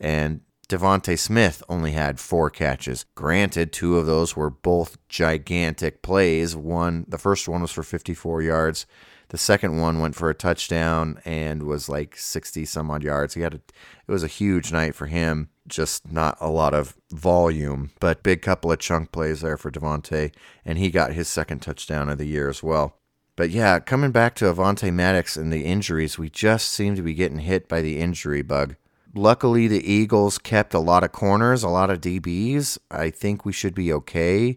and 0.00 0.40
DeVonta 0.68 1.18
Smith 1.18 1.62
only 1.68 1.92
had 1.92 2.20
four 2.20 2.50
catches. 2.50 3.06
Granted, 3.14 3.72
two 3.72 3.96
of 3.96 4.04
those 4.04 4.36
were 4.36 4.50
both 4.50 4.98
gigantic 5.08 6.02
plays. 6.02 6.54
One, 6.54 7.06
the 7.08 7.16
first 7.16 7.48
one 7.48 7.62
was 7.62 7.70
for 7.70 7.82
54 7.82 8.42
yards. 8.42 8.86
The 9.28 9.38
second 9.38 9.78
one 9.78 10.00
went 10.00 10.14
for 10.14 10.30
a 10.30 10.34
touchdown 10.34 11.20
and 11.24 11.64
was 11.64 11.88
like 11.88 12.16
60 12.16 12.64
some 12.64 12.90
odd 12.90 13.02
yards. 13.02 13.34
He 13.34 13.42
had 13.42 13.54
a, 13.54 13.56
it 13.56 14.10
was 14.10 14.22
a 14.22 14.28
huge 14.28 14.72
night 14.72 14.94
for 14.94 15.06
him. 15.06 15.50
Just 15.66 16.10
not 16.10 16.38
a 16.40 16.48
lot 16.48 16.72
of 16.72 16.96
volume, 17.10 17.90
but 18.00 18.22
big 18.22 18.40
couple 18.40 18.72
of 18.72 18.78
chunk 18.78 19.12
plays 19.12 19.42
there 19.42 19.58
for 19.58 19.70
DeVonta, 19.70 20.32
and 20.64 20.78
he 20.78 20.90
got 20.90 21.12
his 21.12 21.28
second 21.28 21.60
touchdown 21.60 22.08
of 22.08 22.16
the 22.16 22.24
year 22.24 22.48
as 22.48 22.62
well. 22.62 22.96
But 23.36 23.50
yeah, 23.50 23.78
coming 23.78 24.10
back 24.10 24.34
to 24.36 24.46
Avonte 24.46 24.92
Maddox 24.92 25.36
and 25.36 25.52
the 25.52 25.64
injuries, 25.64 26.18
we 26.18 26.30
just 26.30 26.70
seem 26.70 26.96
to 26.96 27.02
be 27.02 27.12
getting 27.12 27.40
hit 27.40 27.68
by 27.68 27.82
the 27.82 28.00
injury 28.00 28.42
bug. 28.42 28.76
Luckily, 29.14 29.68
the 29.68 29.88
Eagles 29.90 30.38
kept 30.38 30.74
a 30.74 30.78
lot 30.78 31.04
of 31.04 31.12
corners, 31.12 31.62
a 31.62 31.68
lot 31.68 31.90
of 31.90 32.00
DBs. 32.00 32.78
I 32.90 33.10
think 33.10 33.44
we 33.44 33.52
should 33.52 33.74
be 33.74 33.92
okay. 33.92 34.56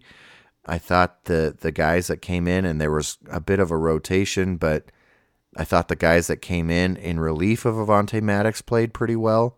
I 0.65 0.77
thought 0.77 1.25
the 1.25 1.55
the 1.59 1.71
guys 1.71 2.07
that 2.07 2.21
came 2.21 2.47
in 2.47 2.65
and 2.65 2.79
there 2.79 2.91
was 2.91 3.17
a 3.29 3.39
bit 3.39 3.59
of 3.59 3.71
a 3.71 3.77
rotation, 3.77 4.57
but 4.57 4.85
I 5.57 5.63
thought 5.63 5.87
the 5.87 5.95
guys 5.95 6.27
that 6.27 6.37
came 6.37 6.69
in 6.69 6.95
in 6.95 7.19
relief 7.19 7.65
of 7.65 7.75
Avonte 7.75 8.21
Maddox 8.21 8.61
played 8.61 8.93
pretty 8.93 9.15
well. 9.15 9.57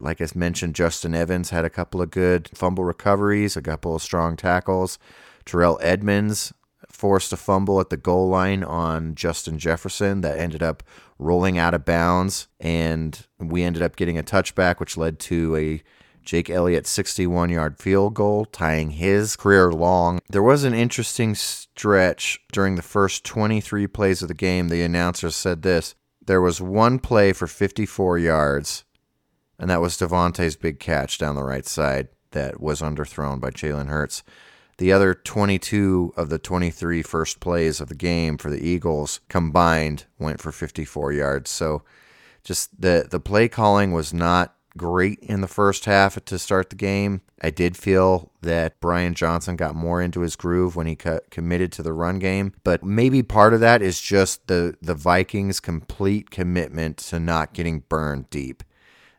Like 0.00 0.20
I 0.20 0.26
mentioned, 0.34 0.76
Justin 0.76 1.14
Evans 1.14 1.50
had 1.50 1.64
a 1.64 1.70
couple 1.70 2.00
of 2.00 2.10
good 2.10 2.48
fumble 2.54 2.84
recoveries, 2.84 3.56
a 3.56 3.62
couple 3.62 3.96
of 3.96 4.02
strong 4.02 4.36
tackles. 4.36 4.98
Terrell 5.44 5.80
Edmunds 5.82 6.52
forced 6.88 7.32
a 7.32 7.36
fumble 7.36 7.80
at 7.80 7.90
the 7.90 7.96
goal 7.96 8.28
line 8.28 8.62
on 8.62 9.14
Justin 9.14 9.58
Jefferson 9.58 10.20
that 10.20 10.38
ended 10.38 10.62
up 10.62 10.82
rolling 11.18 11.58
out 11.58 11.74
of 11.74 11.84
bounds, 11.84 12.46
and 12.60 13.26
we 13.38 13.64
ended 13.64 13.82
up 13.82 13.96
getting 13.96 14.18
a 14.18 14.22
touchback, 14.22 14.78
which 14.78 14.96
led 14.96 15.18
to 15.18 15.56
a 15.56 15.82
Jake 16.28 16.50
Elliott 16.50 16.86
61 16.86 17.48
yard 17.48 17.78
field 17.78 18.12
goal, 18.12 18.44
tying 18.44 18.90
his 18.90 19.34
career 19.34 19.72
long. 19.72 20.18
There 20.28 20.42
was 20.42 20.62
an 20.62 20.74
interesting 20.74 21.34
stretch 21.34 22.38
during 22.52 22.74
the 22.74 22.82
first 22.82 23.24
23 23.24 23.86
plays 23.86 24.20
of 24.20 24.28
the 24.28 24.34
game. 24.34 24.68
The 24.68 24.82
announcer 24.82 25.30
said 25.30 25.62
this 25.62 25.94
there 26.22 26.42
was 26.42 26.60
one 26.60 26.98
play 26.98 27.32
for 27.32 27.46
54 27.46 28.18
yards, 28.18 28.84
and 29.58 29.70
that 29.70 29.80
was 29.80 29.96
DeVonta's 29.96 30.54
big 30.54 30.78
catch 30.78 31.16
down 31.16 31.34
the 31.34 31.42
right 31.42 31.64
side 31.64 32.08
that 32.32 32.60
was 32.60 32.82
underthrown 32.82 33.40
by 33.40 33.48
Jalen 33.48 33.88
Hurts. 33.88 34.22
The 34.76 34.92
other 34.92 35.14
22 35.14 36.12
of 36.14 36.28
the 36.28 36.38
23 36.38 37.00
first 37.00 37.40
plays 37.40 37.80
of 37.80 37.88
the 37.88 37.94
game 37.94 38.36
for 38.36 38.50
the 38.50 38.62
Eagles 38.62 39.20
combined 39.30 40.04
went 40.18 40.42
for 40.42 40.52
54 40.52 41.10
yards. 41.10 41.50
So 41.50 41.84
just 42.44 42.78
the 42.78 43.06
the 43.10 43.18
play 43.18 43.48
calling 43.48 43.92
was 43.92 44.12
not 44.12 44.57
great 44.78 45.18
in 45.20 45.42
the 45.42 45.46
first 45.46 45.84
half 45.84 46.24
to 46.24 46.38
start 46.38 46.70
the 46.70 46.76
game. 46.76 47.20
I 47.42 47.50
did 47.50 47.76
feel 47.76 48.32
that 48.40 48.80
Brian 48.80 49.12
Johnson 49.12 49.56
got 49.56 49.74
more 49.74 50.00
into 50.00 50.22
his 50.22 50.36
groove 50.36 50.74
when 50.74 50.86
he 50.86 50.96
co- 50.96 51.20
committed 51.30 51.70
to 51.72 51.82
the 51.82 51.92
run 51.92 52.18
game, 52.18 52.54
but 52.64 52.82
maybe 52.82 53.22
part 53.22 53.52
of 53.52 53.60
that 53.60 53.82
is 53.82 54.00
just 54.00 54.46
the 54.46 54.76
the 54.80 54.94
Vikings' 54.94 55.60
complete 55.60 56.30
commitment 56.30 56.96
to 56.98 57.20
not 57.20 57.52
getting 57.52 57.80
burned 57.88 58.30
deep. 58.30 58.62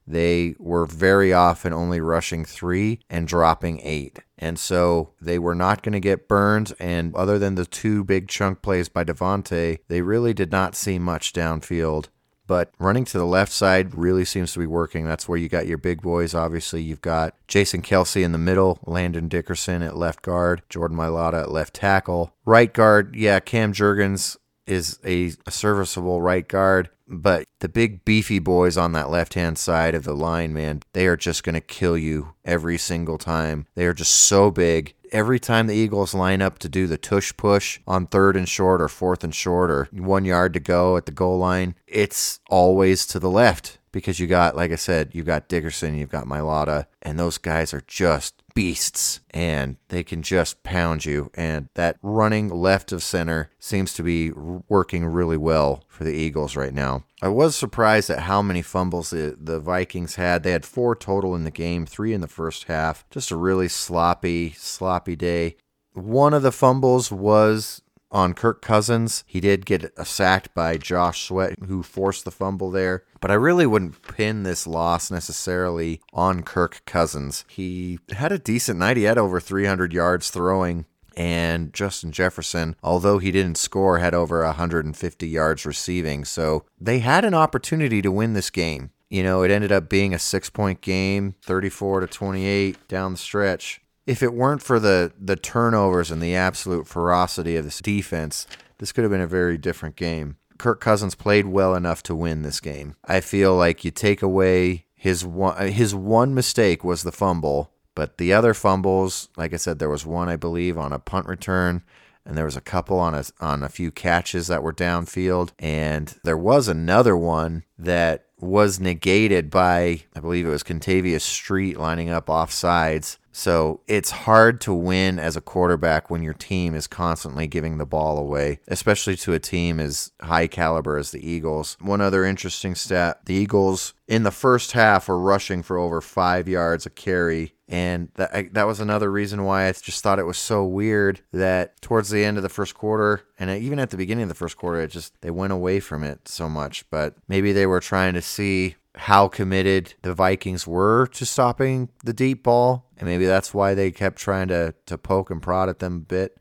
They 0.09 0.55
were 0.57 0.87
very 0.87 1.31
often 1.31 1.71
only 1.71 2.01
rushing 2.01 2.43
three 2.43 2.99
and 3.11 3.27
dropping 3.27 3.79
eight. 3.83 4.19
And 4.39 4.57
so 4.57 5.11
they 5.21 5.37
were 5.37 5.53
not 5.53 5.83
going 5.83 5.93
to 5.93 5.99
get 5.99 6.27
burned. 6.27 6.73
And 6.79 7.13
other 7.13 7.37
than 7.37 7.53
the 7.53 7.65
two 7.65 8.03
big 8.03 8.27
chunk 8.27 8.63
plays 8.63 8.89
by 8.89 9.03
DeVonta, 9.03 9.77
they 9.87 10.01
really 10.01 10.33
did 10.33 10.51
not 10.51 10.75
see 10.75 10.97
much 10.97 11.31
downfield. 11.31 12.07
But 12.49 12.71
running 12.79 13.05
to 13.05 13.19
the 13.19 13.27
left 13.27 13.51
side 13.51 13.93
really 13.93 14.25
seems 14.25 14.53
to 14.53 14.59
be 14.59 14.65
working. 14.65 15.05
That's 15.05 15.29
where 15.29 15.37
you 15.37 15.47
got 15.47 15.67
your 15.67 15.77
big 15.77 16.01
boys. 16.01 16.33
Obviously, 16.33 16.81
you've 16.81 16.99
got 16.99 17.35
Jason 17.47 17.83
Kelce 17.83 18.23
in 18.23 18.31
the 18.31 18.39
middle, 18.39 18.79
Landon 18.87 19.27
Dickerson 19.27 19.83
at 19.83 19.95
left 19.95 20.23
guard, 20.23 20.63
Jordan 20.67 20.97
Mailata 20.97 21.43
at 21.43 21.51
left 21.51 21.75
tackle. 21.75 22.33
Right 22.45 22.73
guard, 22.73 23.15
yeah, 23.15 23.39
Cam 23.39 23.71
Jurgens 23.71 24.35
is 24.65 24.97
a, 25.05 25.33
a 25.45 25.51
serviceable 25.51 26.23
right 26.23 26.47
guard. 26.47 26.89
But 27.07 27.45
the 27.59 27.69
big 27.69 28.03
beefy 28.03 28.39
boys 28.39 28.77
on 28.77 28.93
that 28.93 29.11
left 29.11 29.35
hand 29.35 29.59
side 29.59 29.93
of 29.93 30.03
the 30.03 30.15
line, 30.15 30.51
man, 30.51 30.81
they 30.93 31.05
are 31.05 31.17
just 31.17 31.43
going 31.43 31.53
to 31.53 31.61
kill 31.61 31.99
you 31.99 32.33
every 32.43 32.79
single 32.79 33.19
time. 33.19 33.67
They 33.75 33.85
are 33.85 33.93
just 33.93 34.15
so 34.15 34.49
big. 34.49 34.95
Every 35.11 35.39
time 35.39 35.65
the 35.65 35.75
Eagles 35.75 36.13
line 36.13 36.41
up 36.41 36.59
to 36.59 36.69
do 36.69 36.85
the 36.85 36.97
tush 36.97 37.35
push 37.35 37.79
on 37.87 38.05
third 38.05 38.35
and 38.35 38.47
short 38.47 38.81
or 38.81 38.87
fourth 38.87 39.23
and 39.23 39.33
short 39.33 39.71
or 39.71 39.87
one 39.91 40.23
yard 40.23 40.53
to 40.53 40.59
go 40.59 40.97
at 40.97 41.07
the 41.07 41.11
goal 41.11 41.39
line, 41.39 41.73
it's 41.87 42.39
always 42.49 43.07
to 43.07 43.19
the 43.19 43.29
left 43.29 43.78
because 43.91 44.19
you 44.19 44.27
got, 44.27 44.55
like 44.55 44.71
I 44.71 44.75
said, 44.75 45.11
you've 45.13 45.25
got 45.25 45.47
Dickerson, 45.47 45.97
you've 45.97 46.09
got 46.09 46.25
Mailata, 46.25 46.85
and 47.01 47.17
those 47.17 47.37
guys 47.37 47.73
are 47.73 47.83
just 47.87 48.39
beasts 48.53 49.21
and 49.31 49.77
they 49.87 50.03
can 50.03 50.21
just 50.21 50.63
pound 50.63 51.05
you. 51.05 51.31
And 51.33 51.69
that 51.75 51.97
running 52.01 52.49
left 52.49 52.91
of 52.91 53.03
center 53.03 53.49
seems 53.59 53.93
to 53.93 54.03
be 54.03 54.31
working 54.31 55.05
really 55.05 55.37
well 55.37 55.83
for 55.87 56.03
the 56.03 56.13
Eagles 56.13 56.55
right 56.55 56.73
now. 56.73 57.05
I 57.21 57.29
was 57.29 57.55
surprised 57.55 58.09
at 58.09 58.19
how 58.19 58.41
many 58.41 58.61
fumbles 58.61 59.11
the, 59.11 59.37
the 59.39 59.59
Vikings 59.59 60.15
had. 60.15 60.43
They 60.43 60.51
had 60.51 60.65
four 60.65 60.95
total 60.95 61.35
in 61.35 61.43
the 61.43 61.51
game, 61.51 61.85
three 61.85 62.13
in 62.13 62.21
the 62.21 62.27
first 62.27 62.65
half. 62.65 63.05
Just 63.09 63.31
a 63.31 63.37
really 63.37 63.67
sloppy, 63.67 64.51
sloppy 64.57 65.15
day. 65.15 65.55
One 65.93 66.33
of 66.33 66.43
the 66.43 66.51
fumbles 66.51 67.11
was 67.11 67.81
on 68.11 68.33
Kirk 68.33 68.61
Cousins. 68.61 69.23
He 69.27 69.39
did 69.39 69.65
get 69.65 69.91
sacked 70.05 70.53
by 70.53 70.77
Josh 70.77 71.27
Sweat, 71.27 71.57
who 71.67 71.83
forced 71.83 72.25
the 72.25 72.31
fumble 72.31 72.71
there. 72.71 73.03
But 73.21 73.31
I 73.31 73.35
really 73.35 73.65
wouldn't 73.65 74.01
pin 74.01 74.43
this 74.43 74.65
loss 74.65 75.11
necessarily 75.11 76.01
on 76.13 76.43
Kirk 76.43 76.81
Cousins. 76.85 77.45
He 77.47 77.99
had 78.11 78.31
a 78.31 78.39
decent 78.39 78.79
night. 78.79 78.97
He 78.97 79.03
had 79.03 79.17
over 79.17 79.39
300 79.39 79.93
yards 79.93 80.29
throwing. 80.29 80.85
And 81.17 81.73
Justin 81.73 82.13
Jefferson, 82.13 82.77
although 82.81 83.17
he 83.17 83.31
didn't 83.31 83.57
score, 83.57 83.99
had 83.99 84.13
over 84.13 84.43
150 84.45 85.27
yards 85.27 85.65
receiving. 85.65 86.23
So 86.23 86.63
they 86.79 86.99
had 86.99 87.25
an 87.25 87.33
opportunity 87.33 88.01
to 88.01 88.11
win 88.11 88.33
this 88.33 88.49
game. 88.49 88.91
You 89.09 89.23
know, 89.23 89.41
it 89.41 89.51
ended 89.51 89.71
up 89.71 89.89
being 89.89 90.13
a 90.13 90.19
six 90.19 90.49
point 90.49 90.81
game, 90.81 91.35
34 91.41 92.01
to 92.01 92.07
28 92.07 92.87
down 92.87 93.13
the 93.13 93.17
stretch 93.17 93.81
if 94.09 94.23
it 94.23 94.33
weren't 94.33 94.63
for 94.63 94.79
the 94.79 95.13
the 95.19 95.35
turnovers 95.35 96.09
and 96.09 96.19
the 96.19 96.35
absolute 96.35 96.87
ferocity 96.87 97.55
of 97.55 97.63
this 97.63 97.79
defense, 97.79 98.47
this 98.79 98.91
could 98.91 99.03
have 99.03 99.11
been 99.11 99.21
a 99.21 99.27
very 99.27 99.55
different 99.55 99.95
game. 99.95 100.37
Kirk 100.57 100.81
Cousins 100.81 101.13
played 101.13 101.45
well 101.45 101.75
enough 101.75 102.01
to 102.03 102.15
win 102.15 102.41
this 102.41 102.59
game. 102.59 102.95
I 103.05 103.21
feel 103.21 103.55
like 103.55 103.85
you 103.85 103.91
take 103.91 104.23
away 104.23 104.87
his 104.95 105.23
one 105.23 105.71
his 105.71 105.93
one 105.93 106.33
mistake 106.33 106.83
was 106.83 107.03
the 107.03 107.11
fumble, 107.11 107.71
but 107.93 108.17
the 108.17 108.33
other 108.33 108.55
fumbles, 108.55 109.29
like 109.37 109.53
I 109.53 109.57
said, 109.57 109.77
there 109.77 109.89
was 109.89 110.07
one 110.07 110.27
I 110.27 110.37
believe 110.37 110.75
on 110.75 110.91
a 110.91 110.97
punt 110.97 111.27
return 111.27 111.83
and 112.25 112.37
there 112.37 112.45
was 112.45 112.57
a 112.57 112.61
couple 112.61 112.99
on 112.99 113.13
a 113.13 113.23
on 113.39 113.63
a 113.63 113.69
few 113.69 113.91
catches 113.91 114.47
that 114.47 114.63
were 114.63 114.73
downfield, 114.73 115.51
and 115.57 116.15
there 116.23 116.37
was 116.37 116.67
another 116.67 117.15
one 117.15 117.63
that 117.77 118.25
was 118.39 118.79
negated 118.79 119.49
by 119.49 120.03
I 120.15 120.19
believe 120.19 120.45
it 120.45 120.49
was 120.49 120.63
Kentavius 120.63 121.21
Street 121.21 121.77
lining 121.77 122.09
up 122.09 122.29
off 122.29 122.51
sides 122.51 123.17
So 123.31 123.81
it's 123.87 124.11
hard 124.11 124.59
to 124.61 124.73
win 124.73 125.19
as 125.19 125.35
a 125.35 125.41
quarterback 125.41 126.09
when 126.09 126.23
your 126.23 126.33
team 126.33 126.75
is 126.75 126.87
constantly 126.87 127.47
giving 127.47 127.77
the 127.77 127.85
ball 127.85 128.17
away, 128.17 128.59
especially 128.67 129.15
to 129.17 129.33
a 129.33 129.39
team 129.39 129.79
as 129.79 130.11
high 130.21 130.47
caliber 130.47 130.97
as 130.97 131.11
the 131.11 131.27
Eagles. 131.27 131.77
One 131.79 132.01
other 132.01 132.25
interesting 132.25 132.75
stat 132.75 133.25
the 133.25 133.35
Eagles 133.35 133.93
in 134.07 134.23
the 134.23 134.31
first 134.31 134.71
half 134.71 135.07
were 135.07 135.19
rushing 135.19 135.61
for 135.61 135.77
over 135.77 136.01
five 136.01 136.47
yards 136.47 136.85
a 136.85 136.89
carry. 136.89 137.53
And 137.67 138.09
that, 138.15 138.55
that 138.55 138.65
was 138.65 138.79
another 138.79 139.11
reason 139.11 139.43
why 139.43 139.67
I 139.67 139.71
just 139.73 140.01
thought 140.01 140.17
it 140.17 140.25
was 140.25 140.39
so 140.39 140.65
weird 140.65 141.21
that 141.31 141.79
towards 141.81 142.09
the 142.09 142.25
end 142.25 142.37
of 142.37 142.43
the 142.43 142.49
first 142.49 142.73
quarter, 142.73 143.21
and 143.37 143.51
even 143.51 143.77
at 143.77 143.91
the 143.91 143.97
beginning 143.97 144.23
of 144.23 144.29
the 144.29 144.35
first 144.35 144.57
quarter, 144.57 144.81
it 144.81 144.89
just 144.89 145.13
they 145.21 145.29
went 145.29 145.53
away 145.53 145.79
from 145.79 146.03
it 146.03 146.27
so 146.27 146.49
much. 146.49 146.89
But 146.89 147.13
maybe 147.27 147.53
they 147.53 147.67
were 147.67 147.79
trying 147.79 148.15
to 148.15 148.23
see 148.23 148.75
how 148.99 149.29
committed 149.29 149.93
the 150.01 150.13
Vikings 150.13 150.67
were 150.67 151.07
to 151.07 151.25
stopping 151.25 151.87
the 152.03 152.11
deep 152.11 152.43
ball, 152.43 152.85
and 152.97 153.07
maybe 153.07 153.25
that's 153.25 153.53
why 153.53 153.73
they 153.73 153.91
kept 153.91 154.17
trying 154.17 154.49
to 154.49 154.75
to 154.85 154.97
poke 154.97 155.29
and 155.29 155.41
prod 155.41 155.69
at 155.69 155.79
them 155.79 155.95
a 155.95 155.99
bit. 155.99 156.37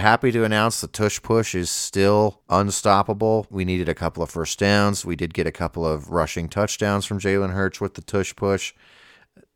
Happy 0.00 0.32
to 0.32 0.42
announce 0.42 0.80
the 0.80 0.88
tush 0.88 1.22
push 1.22 1.54
is 1.54 1.70
still 1.70 2.40
unstoppable. 2.48 3.46
We 3.48 3.64
needed 3.64 3.88
a 3.88 3.94
couple 3.94 4.24
of 4.24 4.30
first 4.30 4.58
downs. 4.58 5.04
We 5.04 5.14
did 5.14 5.34
get 5.34 5.46
a 5.46 5.52
couple 5.52 5.86
of 5.86 6.10
rushing 6.10 6.48
touchdowns 6.48 7.06
from 7.06 7.20
Jalen 7.20 7.52
Hurts 7.52 7.80
with 7.80 7.94
the 7.94 8.02
tush 8.02 8.34
push. 8.34 8.74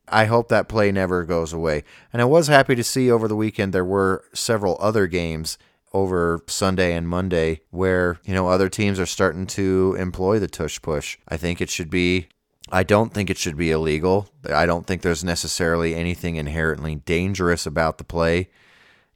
I 0.06 0.26
hope 0.26 0.48
that 0.48 0.68
play 0.68 0.92
never 0.92 1.24
goes 1.24 1.52
away. 1.52 1.82
And 2.12 2.22
I 2.22 2.24
was 2.24 2.46
happy 2.46 2.76
to 2.76 2.84
see 2.84 3.10
over 3.10 3.26
the 3.26 3.34
weekend 3.34 3.72
there 3.72 3.84
were 3.84 4.24
several 4.32 4.76
other 4.80 5.08
games 5.08 5.58
over 5.92 6.42
Sunday 6.46 6.94
and 6.94 7.08
Monday 7.08 7.60
where, 7.70 8.18
you 8.24 8.34
know, 8.34 8.48
other 8.48 8.68
teams 8.68 9.00
are 9.00 9.06
starting 9.06 9.46
to 9.48 9.96
employ 9.98 10.38
the 10.38 10.48
tush 10.48 10.80
push. 10.82 11.18
I 11.28 11.36
think 11.36 11.60
it 11.60 11.70
should 11.70 11.90
be 11.90 12.28
I 12.70 12.82
don't 12.82 13.14
think 13.14 13.30
it 13.30 13.38
should 13.38 13.56
be 13.56 13.70
illegal. 13.70 14.28
I 14.46 14.66
don't 14.66 14.86
think 14.86 15.02
there's 15.02 15.24
necessarily 15.24 15.94
anything 15.94 16.36
inherently 16.36 16.96
dangerous 16.96 17.66
about 17.66 17.98
the 17.98 18.04
play. 18.04 18.50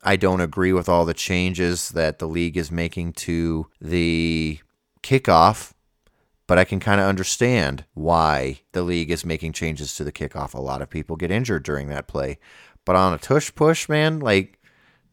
I 0.02 0.16
don't 0.16 0.40
agree 0.40 0.72
with 0.72 0.88
all 0.88 1.04
the 1.04 1.14
changes 1.14 1.90
that 1.90 2.18
the 2.18 2.26
league 2.26 2.56
is 2.56 2.72
making 2.72 3.12
to 3.12 3.68
the 3.80 4.58
kickoff, 5.02 5.74
but 6.46 6.58
I 6.58 6.64
can 6.64 6.80
kind 6.80 7.00
of 7.00 7.06
understand 7.06 7.84
why 7.94 8.60
the 8.72 8.82
league 8.82 9.10
is 9.10 9.24
making 9.24 9.52
changes 9.52 9.94
to 9.96 10.04
the 10.04 10.12
kickoff. 10.12 10.54
A 10.54 10.60
lot 10.60 10.82
of 10.82 10.90
people 10.90 11.16
get 11.16 11.30
injured 11.30 11.62
during 11.62 11.88
that 11.88 12.08
play. 12.08 12.38
But 12.84 12.96
on 12.96 13.12
a 13.12 13.18
tush 13.18 13.54
push, 13.54 13.88
man, 13.88 14.18
like 14.18 14.58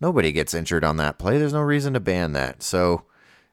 Nobody 0.01 0.31
gets 0.31 0.53
injured 0.53 0.83
on 0.83 0.97
that 0.97 1.19
play. 1.19 1.37
There's 1.37 1.53
no 1.53 1.61
reason 1.61 1.93
to 1.93 1.99
ban 1.99 2.33
that. 2.33 2.63
So 2.63 3.03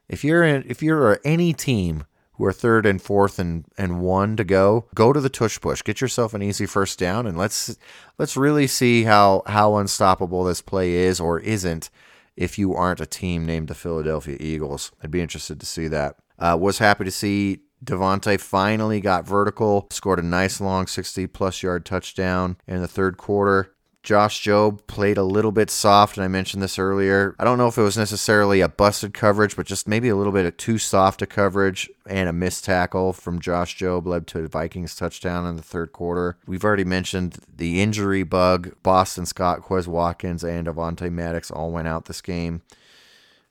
if 0.07 0.23
you're 0.23 0.43
in, 0.43 0.63
if 0.67 0.81
you're 0.81 1.19
any 1.25 1.53
team 1.53 2.05
who 2.33 2.45
are 2.45 2.53
third 2.53 2.85
and 2.85 3.01
fourth 3.01 3.39
and, 3.39 3.65
and 3.77 3.99
one 3.99 4.37
to 4.37 4.43
go, 4.43 4.85
go 4.93 5.11
to 5.11 5.19
the 5.19 5.29
tush 5.29 5.59
push. 5.59 5.81
Get 5.81 6.01
yourself 6.01 6.33
an 6.33 6.43
easy 6.43 6.65
first 6.65 6.99
down 6.99 7.25
and 7.25 7.37
let's 7.37 7.77
let's 8.17 8.37
really 8.37 8.67
see 8.67 9.03
how 9.03 9.43
how 9.47 9.75
unstoppable 9.77 10.43
this 10.43 10.61
play 10.61 10.93
is 10.93 11.19
or 11.19 11.39
isn't 11.39 11.89
if 12.35 12.59
you 12.59 12.73
aren't 12.75 13.01
a 13.01 13.05
team 13.05 13.45
named 13.45 13.67
the 13.67 13.75
Philadelphia 13.75 14.37
Eagles. 14.39 14.91
I'd 15.03 15.11
be 15.11 15.21
interested 15.21 15.59
to 15.59 15.65
see 15.65 15.87
that. 15.87 16.17
Uh, 16.37 16.55
was 16.59 16.77
happy 16.77 17.03
to 17.03 17.11
see 17.11 17.61
DeVonta 17.83 18.39
finally 18.39 19.01
got 19.01 19.27
vertical, 19.27 19.87
scored 19.91 20.19
a 20.19 20.23
nice 20.23 20.61
long 20.61 20.87
60 20.87 21.27
plus 21.27 21.63
yard 21.63 21.85
touchdown 21.85 22.57
in 22.67 22.81
the 22.81 22.87
third 22.87 23.17
quarter. 23.17 23.73
Josh 24.07 24.41
Jobe 24.41 24.87
played 24.87 25.17
a 25.17 25.23
little 25.23 25.51
bit 25.51 25.69
soft, 25.69 26.15
and 26.15 26.23
I 26.23 26.29
mentioned 26.29 26.63
this 26.63 26.79
earlier. 26.79 27.35
I 27.37 27.43
don't 27.43 27.57
know 27.57 27.67
if 27.67 27.77
it 27.77 27.81
was 27.81 27.97
necessarily 27.97 28.61
a 28.61 28.69
busted 28.69 29.13
coverage, 29.13 29.57
but 29.57 29.65
just 29.65 29.85
maybe 29.85 30.07
a 30.07 30.15
little 30.15 30.31
bit 30.31 30.45
of 30.45 30.55
too 30.55 30.77
soft 30.77 31.21
a 31.21 31.25
coverage 31.25 31.89
and 32.05 32.29
a 32.29 32.31
missed 32.31 32.63
tackle 32.63 33.11
from 33.11 33.41
Josh 33.41 33.77
Jobe 33.77 34.05
led 34.05 34.25
to 34.27 34.39
a 34.39 34.47
Vikings 34.47 34.95
touchdown 34.95 35.45
in 35.45 35.57
the 35.57 35.61
third 35.61 35.91
quarter. 35.91 36.37
We've 36.47 36.63
already 36.63 36.85
mentioned 36.85 37.39
the 37.53 37.81
injury 37.81 38.23
bug. 38.23 38.75
Boston 38.81 39.25
Scott, 39.25 39.63
Quez 39.63 39.87
Watkins, 39.87 40.41
and 40.41 40.67
Avonte 40.67 41.11
Maddox 41.11 41.51
all 41.51 41.73
went 41.73 41.89
out 41.89 42.05
this 42.05 42.21
game. 42.21 42.61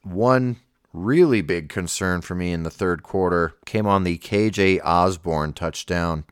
One 0.05 0.57
really 0.95 1.43
big 1.43 1.69
concern 1.69 2.23
for 2.23 2.35
me 2.35 2.55
in 2.55 2.63
the 2.63 2.71
third 2.71 3.03
quarter 3.03 3.53
came 3.67 3.87
on 3.87 4.05
the 4.05 4.17
KJ 4.17 4.81
Osborn 4.83 5.53
touchdown 5.53 6.25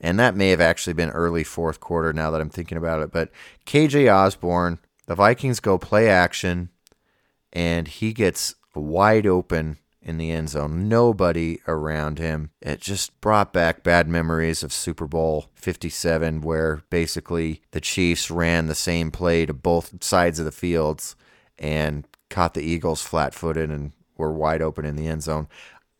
and 0.00 0.18
that 0.18 0.36
may 0.36 0.50
have 0.50 0.60
actually 0.60 0.92
been 0.92 1.10
early 1.10 1.44
fourth 1.44 1.80
quarter 1.80 2.12
now 2.12 2.30
that 2.30 2.40
I'm 2.40 2.50
thinking 2.50 2.78
about 2.78 3.02
it. 3.02 3.12
But 3.12 3.30
KJ 3.64 4.12
Osborn, 4.12 4.78
the 5.06 5.14
Vikings 5.14 5.60
go 5.60 5.78
play 5.78 6.08
action, 6.08 6.70
and 7.52 7.88
he 7.88 8.12
gets 8.12 8.54
wide 8.74 9.26
open 9.26 9.78
in 10.06 10.18
the 10.18 10.30
end 10.30 10.50
zone. 10.50 10.88
Nobody 10.88 11.58
around 11.66 12.18
him. 12.18 12.50
It 12.62 12.80
just 12.80 13.20
brought 13.20 13.52
back 13.52 13.82
bad 13.82 14.08
memories 14.08 14.62
of 14.62 14.72
Super 14.72 15.06
Bowl 15.06 15.50
57, 15.54 16.42
where 16.42 16.82
basically 16.90 17.62
the 17.72 17.80
Chiefs 17.80 18.30
ran 18.30 18.66
the 18.66 18.74
same 18.74 19.10
play 19.10 19.46
to 19.46 19.52
both 19.52 20.04
sides 20.04 20.38
of 20.38 20.44
the 20.44 20.52
fields 20.52 21.16
and 21.58 22.06
caught 22.30 22.54
the 22.54 22.62
Eagles 22.62 23.02
flat 23.02 23.34
footed 23.34 23.70
and 23.70 23.92
were 24.16 24.32
wide 24.32 24.62
open 24.62 24.84
in 24.84 24.96
the 24.96 25.08
end 25.08 25.22
zone. 25.22 25.48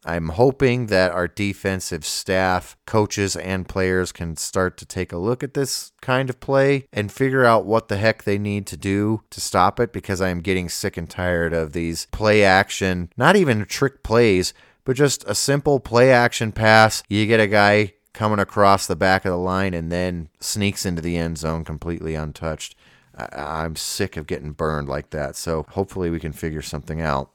I'm 0.06 0.28
hoping 0.28 0.86
that 0.86 1.10
our 1.10 1.26
defensive 1.26 2.04
staff, 2.04 2.76
coaches, 2.86 3.34
and 3.34 3.68
players 3.68 4.12
can 4.12 4.36
start 4.36 4.76
to 4.78 4.86
take 4.86 5.12
a 5.12 5.18
look 5.18 5.42
at 5.42 5.54
this 5.54 5.90
kind 6.00 6.30
of 6.30 6.38
play 6.38 6.86
and 6.92 7.10
figure 7.10 7.44
out 7.44 7.66
what 7.66 7.88
the 7.88 7.96
heck 7.96 8.22
they 8.22 8.38
need 8.38 8.68
to 8.68 8.76
do 8.76 9.22
to 9.30 9.40
stop 9.40 9.80
it 9.80 9.92
because 9.92 10.20
I 10.20 10.28
am 10.28 10.42
getting 10.42 10.68
sick 10.68 10.96
and 10.96 11.10
tired 11.10 11.52
of 11.52 11.72
these 11.72 12.06
play 12.12 12.44
action, 12.44 13.10
not 13.16 13.34
even 13.34 13.64
trick 13.66 14.04
plays, 14.04 14.54
but 14.84 14.94
just 14.94 15.24
a 15.28 15.34
simple 15.34 15.80
play 15.80 16.12
action 16.12 16.52
pass. 16.52 17.02
You 17.08 17.26
get 17.26 17.40
a 17.40 17.48
guy 17.48 17.94
coming 18.12 18.38
across 18.38 18.86
the 18.86 18.96
back 18.96 19.24
of 19.24 19.32
the 19.32 19.36
line 19.36 19.74
and 19.74 19.90
then 19.90 20.28
sneaks 20.38 20.86
into 20.86 21.02
the 21.02 21.16
end 21.16 21.36
zone 21.38 21.64
completely 21.64 22.14
untouched. 22.14 22.76
I'm 23.16 23.76
sick 23.76 24.16
of 24.16 24.26
getting 24.26 24.52
burned 24.52 24.88
like 24.88 25.10
that. 25.10 25.36
So 25.36 25.66
hopefully 25.70 26.10
we 26.10 26.20
can 26.20 26.32
figure 26.32 26.62
something 26.62 27.00
out. 27.00 27.30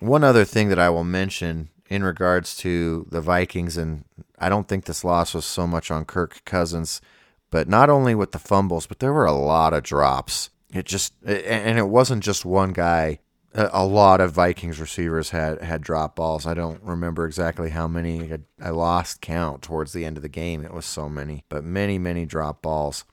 One 0.00 0.24
other 0.24 0.44
thing 0.44 0.70
that 0.70 0.78
I 0.78 0.88
will 0.90 1.04
mention 1.04 1.68
in 1.90 2.02
regards 2.02 2.56
to 2.58 3.06
the 3.10 3.20
Vikings, 3.20 3.76
and 3.76 4.04
I 4.38 4.48
don't 4.48 4.66
think 4.66 4.84
this 4.84 5.04
loss 5.04 5.34
was 5.34 5.44
so 5.44 5.66
much 5.66 5.90
on 5.90 6.06
Kirk 6.06 6.42
Cousins, 6.44 7.02
but 7.50 7.68
not 7.68 7.90
only 7.90 8.14
with 8.14 8.32
the 8.32 8.38
fumbles, 8.38 8.86
but 8.86 9.00
there 9.00 9.12
were 9.12 9.26
a 9.26 9.32
lot 9.32 9.74
of 9.74 9.82
drops. 9.82 10.50
It 10.72 10.86
just, 10.86 11.12
and 11.24 11.78
it 11.78 11.88
wasn't 11.88 12.22
just 12.22 12.44
one 12.44 12.72
guy. 12.72 13.18
A 13.52 13.84
lot 13.84 14.20
of 14.20 14.30
Vikings 14.30 14.78
receivers 14.78 15.30
had 15.30 15.60
had 15.60 15.82
drop 15.82 16.14
balls. 16.14 16.46
I 16.46 16.54
don't 16.54 16.80
remember 16.84 17.26
exactly 17.26 17.70
how 17.70 17.88
many. 17.88 18.30
I 18.62 18.70
lost 18.70 19.20
count 19.20 19.60
towards 19.60 19.92
the 19.92 20.04
end 20.04 20.16
of 20.16 20.22
the 20.22 20.28
game. 20.28 20.64
It 20.64 20.72
was 20.72 20.86
so 20.86 21.08
many, 21.08 21.44
but 21.48 21.64
many, 21.64 21.98
many 21.98 22.24
drop 22.24 22.62
balls. 22.62 23.04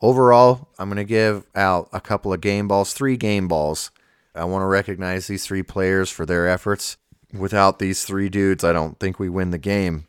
Overall, 0.00 0.70
I'm 0.78 0.88
going 0.88 0.96
to 0.96 1.04
give 1.04 1.44
out 1.54 1.90
a 1.92 2.00
couple 2.00 2.32
of 2.32 2.40
game 2.40 2.66
balls, 2.66 2.94
three 2.94 3.18
game 3.18 3.46
balls 3.46 3.90
I 4.34 4.44
want 4.44 4.62
to 4.62 4.66
recognize 4.66 5.26
these 5.26 5.44
three 5.44 5.62
players 5.62 6.10
for 6.10 6.24
their 6.24 6.48
efforts. 6.48 6.96
Without 7.32 7.78
these 7.78 8.04
three 8.04 8.28
dudes, 8.28 8.64
I 8.64 8.72
don't 8.72 8.98
think 8.98 9.18
we 9.18 9.28
win 9.28 9.50
the 9.50 9.58
game. 9.58 10.06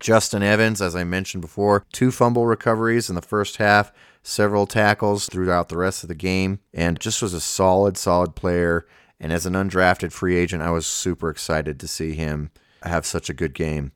Justin 0.00 0.42
Evans, 0.42 0.82
as 0.82 0.96
I 0.96 1.04
mentioned 1.04 1.40
before, 1.40 1.84
two 1.92 2.10
fumble 2.10 2.46
recoveries 2.46 3.08
in 3.08 3.14
the 3.14 3.22
first 3.22 3.58
half, 3.58 3.92
several 4.22 4.66
tackles 4.66 5.28
throughout 5.28 5.68
the 5.68 5.76
rest 5.76 6.02
of 6.02 6.08
the 6.08 6.14
game, 6.14 6.58
and 6.72 6.98
just 6.98 7.22
was 7.22 7.34
a 7.34 7.40
solid, 7.40 7.96
solid 7.96 8.34
player. 8.34 8.86
And 9.20 9.32
as 9.32 9.46
an 9.46 9.54
undrafted 9.54 10.12
free 10.12 10.36
agent, 10.36 10.62
I 10.62 10.70
was 10.70 10.86
super 10.86 11.30
excited 11.30 11.78
to 11.80 11.88
see 11.88 12.14
him 12.14 12.50
have 12.82 13.06
such 13.06 13.30
a 13.30 13.34
good 13.34 13.54
game. 13.54 13.92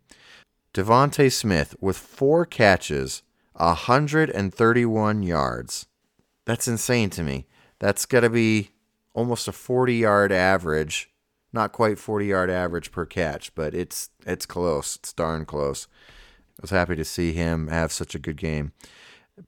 DeVonta 0.73 1.33
Smith 1.33 1.75
with 1.81 1.97
four 1.97 2.47
catches, 2.47 3.23
131 3.55 5.23
yards. 5.23 5.87
That's 6.45 6.69
insane 6.69 7.11
to 7.11 7.23
me. 7.23 7.47
That's 7.79 8.07
got 8.07 8.21
to 8.21 8.31
be 8.31 8.71
almost 9.19 9.49
a 9.49 9.53
40 9.53 9.95
yard 9.95 10.31
average. 10.31 11.11
Not 11.53 11.73
quite 11.73 11.99
40 11.99 12.27
yard 12.27 12.51
average 12.51 12.93
per 12.93 13.05
catch, 13.05 13.55
but 13.55 13.75
it's 13.75 14.11
it's 14.27 14.47
close. 14.47 14.97
It's 14.97 15.13
darn 15.13 15.45
close. 15.45 15.89
I 16.59 16.63
was 16.63 16.71
happy 16.71 16.95
to 16.97 17.05
see 17.05 17.33
him 17.33 17.69
have 17.69 17.91
such 17.91 18.15
a 18.15 18.21
good 18.21 18.37
game. 18.37 18.73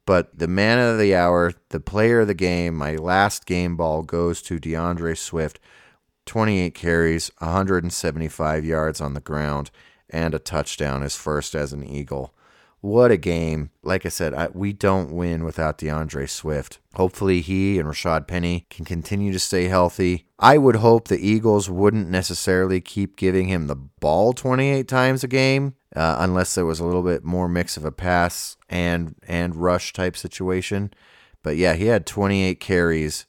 But 0.07 0.37
the 0.37 0.49
man 0.49 0.79
of 0.79 0.99
the 0.99 1.15
hour, 1.15 1.53
the 1.71 1.81
player 1.81 2.21
of 2.21 2.29
the 2.29 2.35
game, 2.35 2.77
my 2.77 2.97
last 2.97 3.47
game 3.47 3.77
ball 3.77 4.03
goes 4.03 4.43
to 4.43 4.59
D'Andre 4.59 5.15
Swift. 5.15 5.61
28 6.27 6.75
carries, 6.75 7.31
175 7.39 8.65
yards 8.65 9.01
on 9.01 9.15
the 9.15 9.21
ground, 9.21 9.71
and 10.09 10.33
a 10.33 10.39
touchdown, 10.39 11.03
his 11.03 11.17
first 11.17 11.55
as 11.55 11.73
an 11.73 11.85
Eagle. 11.85 12.33
What 12.81 13.11
a 13.11 13.19
game. 13.19 13.71
Like 13.83 14.07
I 14.07 14.09
said, 14.09 14.33
I, 14.33 14.49
we 14.55 14.73
don't 14.73 15.13
win 15.13 15.45
without 15.45 15.77
D'Andre 15.77 16.27
Swift. 16.27 16.79
Hopefully, 16.95 17.43
he 17.43 17.79
and 17.79 17.87
Rashad 17.87 18.27
Penny 18.27 18.67
can 18.71 18.87
continue 18.87 19.33
to 19.33 19.39
stay 19.39 19.65
healthy. 19.65 20.27
I 20.39 20.57
would 20.57 20.77
hope 20.77 21.09
the 21.09 21.19
Eagles 21.19 21.69
wouldn't 21.69 22.09
necessarily 22.09 22.81
keep 22.81 23.17
giving 23.17 23.49
him 23.49 23.67
the 23.67 23.77
ball 23.77 24.33
28 24.33 24.89
times 24.89 25.23
a 25.23 25.29
game. 25.29 25.75
Uh, 25.95 26.17
unless 26.21 26.55
there 26.55 26.65
was 26.65 26.81
a 26.81 26.85
little 26.85 27.03
bit 27.03 27.25
more 27.25 27.49
mix 27.49 27.77
of 27.77 27.85
a 27.85 27.91
pass 27.91 28.57
and 28.69 29.17
and 29.27 29.57
rush 29.57 29.93
type 29.93 30.17
situation, 30.17 30.95
but 31.43 31.57
yeah, 31.57 31.75
he 31.75 31.87
had 31.87 32.07
28 32.07 32.61
carries, 32.61 33.27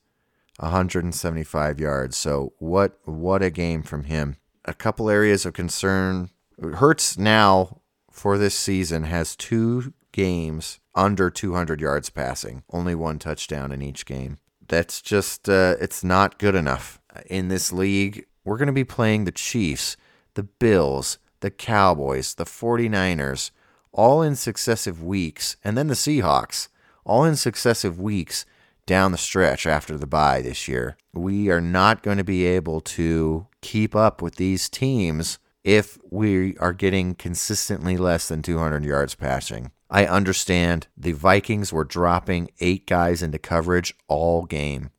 175 0.59 1.79
yards. 1.79 2.15
So 2.15 2.53
what 2.59 2.99
what 3.03 3.41
a 3.41 3.49
game 3.49 3.81
from 3.81 4.03
him. 4.03 4.37
A 4.63 4.75
couple 4.75 5.09
areas 5.09 5.43
of 5.45 5.53
concern. 5.53 6.29
Hurts 6.75 7.17
now 7.17 7.80
for 8.11 8.37
this 8.37 8.55
season 8.55 9.03
has 9.03 9.35
two 9.35 9.93
games 10.11 10.79
under 10.93 11.29
200 11.29 11.81
yards 11.81 12.09
passing, 12.09 12.63
only 12.71 12.93
one 12.93 13.17
touchdown 13.17 13.71
in 13.71 13.81
each 13.81 14.05
game. 14.05 14.37
That's 14.67 15.01
just, 15.01 15.49
uh, 15.49 15.75
it's 15.79 16.03
not 16.03 16.37
good 16.37 16.55
enough. 16.55 16.99
In 17.27 17.47
this 17.47 17.71
league, 17.71 18.25
we're 18.43 18.57
going 18.57 18.67
to 18.67 18.73
be 18.73 18.83
playing 18.83 19.25
the 19.25 19.31
Chiefs, 19.31 19.97
the 20.33 20.43
Bills, 20.43 21.17
the 21.39 21.51
Cowboys, 21.51 22.35
the 22.35 22.45
49ers, 22.45 23.51
all 23.91 24.21
in 24.21 24.35
successive 24.35 25.03
weeks, 25.03 25.57
and 25.63 25.77
then 25.77 25.87
the 25.87 25.93
Seahawks, 25.93 26.67
all 27.05 27.23
in 27.25 27.35
successive 27.35 27.99
weeks 27.99 28.45
down 28.85 29.11
the 29.11 29.17
stretch 29.17 29.65
after 29.65 29.97
the 29.97 30.07
bye 30.07 30.41
this 30.41 30.67
year. 30.67 30.97
We 31.13 31.49
are 31.49 31.61
not 31.61 32.03
going 32.03 32.17
to 32.17 32.23
be 32.23 32.45
able 32.45 32.81
to 32.81 33.47
keep 33.61 33.95
up 33.95 34.21
with 34.21 34.35
these 34.35 34.69
teams 34.69 35.39
if 35.63 35.97
we 36.09 36.57
are 36.57 36.73
getting 36.73 37.15
consistently 37.15 37.97
less 37.97 38.27
than 38.27 38.41
200 38.41 38.83
yards 38.83 39.15
passing. 39.15 39.71
I 39.89 40.05
understand 40.05 40.87
the 40.95 41.11
Vikings 41.11 41.73
were 41.73 41.83
dropping 41.83 42.49
eight 42.59 42.87
guys 42.87 43.21
into 43.21 43.37
coverage 43.37 43.93
all 44.07 44.45
game. 44.45 44.89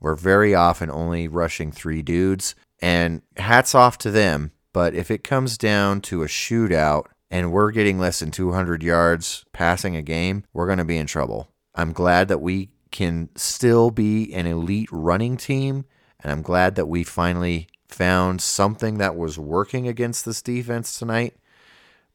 We're 0.00 0.16
very 0.16 0.54
often 0.54 0.90
only 0.90 1.28
rushing 1.28 1.70
three 1.70 2.02
dudes, 2.02 2.54
and 2.82 3.22
hats 3.36 3.74
off 3.74 3.98
to 3.98 4.10
them. 4.10 4.52
But 4.72 4.94
if 4.94 5.10
it 5.10 5.24
comes 5.24 5.58
down 5.58 6.00
to 6.02 6.22
a 6.22 6.26
shootout 6.26 7.06
and 7.30 7.52
we're 7.52 7.70
getting 7.70 7.98
less 7.98 8.20
than 8.20 8.30
200 8.30 8.82
yards 8.82 9.44
passing 9.52 9.94
a 9.94 10.02
game, 10.02 10.44
we're 10.52 10.66
going 10.66 10.78
to 10.78 10.84
be 10.84 10.96
in 10.96 11.06
trouble. 11.06 11.48
I'm 11.74 11.92
glad 11.92 12.28
that 12.28 12.40
we 12.40 12.70
can 12.90 13.28
still 13.36 13.90
be 13.90 14.32
an 14.32 14.46
elite 14.46 14.88
running 14.90 15.36
team, 15.36 15.84
and 16.20 16.32
I'm 16.32 16.42
glad 16.42 16.74
that 16.74 16.86
we 16.86 17.04
finally 17.04 17.68
found 17.94 18.40
something 18.40 18.98
that 18.98 19.16
was 19.16 19.38
working 19.38 19.88
against 19.88 20.24
this 20.24 20.42
defense 20.42 20.98
tonight. 20.98 21.36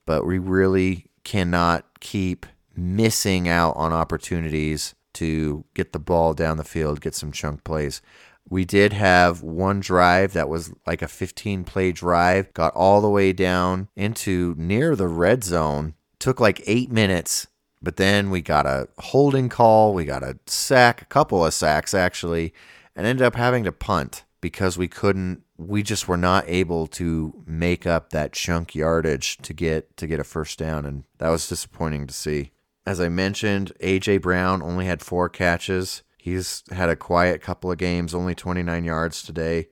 But 0.05 0.25
we 0.25 0.37
really 0.39 1.07
cannot 1.23 1.99
keep 1.99 2.45
missing 2.75 3.47
out 3.47 3.75
on 3.75 3.93
opportunities 3.93 4.95
to 5.13 5.65
get 5.73 5.93
the 5.93 5.99
ball 5.99 6.33
down 6.33 6.57
the 6.57 6.63
field, 6.63 7.01
get 7.01 7.15
some 7.15 7.31
chunk 7.31 7.63
plays. 7.63 8.01
We 8.47 8.65
did 8.65 8.93
have 8.93 9.41
one 9.41 9.79
drive 9.79 10.33
that 10.33 10.49
was 10.49 10.71
like 10.85 11.01
a 11.01 11.07
15 11.07 11.63
play 11.63 11.91
drive, 11.91 12.53
got 12.53 12.75
all 12.75 13.01
the 13.01 13.09
way 13.09 13.33
down 13.33 13.87
into 13.95 14.53
near 14.57 14.95
the 14.95 15.07
red 15.07 15.43
zone, 15.43 15.95
took 16.19 16.39
like 16.39 16.61
eight 16.67 16.91
minutes, 16.91 17.47
but 17.81 17.95
then 17.95 18.29
we 18.29 18.41
got 18.41 18.65
a 18.65 18.87
holding 18.99 19.49
call, 19.49 19.93
we 19.93 20.05
got 20.05 20.23
a 20.23 20.37
sack, 20.45 21.01
a 21.01 21.05
couple 21.05 21.45
of 21.45 21.53
sacks 21.53 21.93
actually, 21.93 22.53
and 22.95 23.07
ended 23.07 23.25
up 23.25 23.35
having 23.35 23.63
to 23.63 23.71
punt 23.71 24.25
because 24.41 24.77
we 24.77 24.87
couldn't 24.87 25.43
we 25.57 25.83
just 25.83 26.07
were 26.07 26.17
not 26.17 26.43
able 26.47 26.87
to 26.87 27.43
make 27.45 27.85
up 27.85 28.09
that 28.09 28.33
chunk 28.33 28.75
yardage 28.75 29.37
to 29.37 29.53
get 29.53 29.95
to 29.97 30.07
get 30.07 30.19
a 30.19 30.23
first 30.23 30.59
down 30.59 30.85
and 30.85 31.03
that 31.17 31.29
was 31.29 31.47
disappointing 31.47 32.07
to 32.07 32.13
see. 32.13 32.51
As 32.85 32.99
I 32.99 33.09
mentioned, 33.09 33.71
AJ 33.81 34.21
Brown 34.21 34.61
only 34.61 34.85
had 34.85 35.01
4 35.01 35.29
catches. 35.29 36.03
He's 36.17 36.63
had 36.71 36.89
a 36.89 36.95
quiet 36.95 37.41
couple 37.41 37.71
of 37.71 37.77
games, 37.77 38.13
only 38.13 38.35
29 38.35 38.83
yards 38.83 39.23
today. 39.23 39.69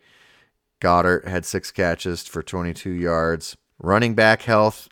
Goedert 0.81 1.27
had 1.27 1.45
6 1.45 1.71
catches 1.71 2.23
for 2.23 2.41
22 2.41 2.89
yards. 2.89 3.55
Running 3.77 4.15
back 4.15 4.43
health, 4.43 4.87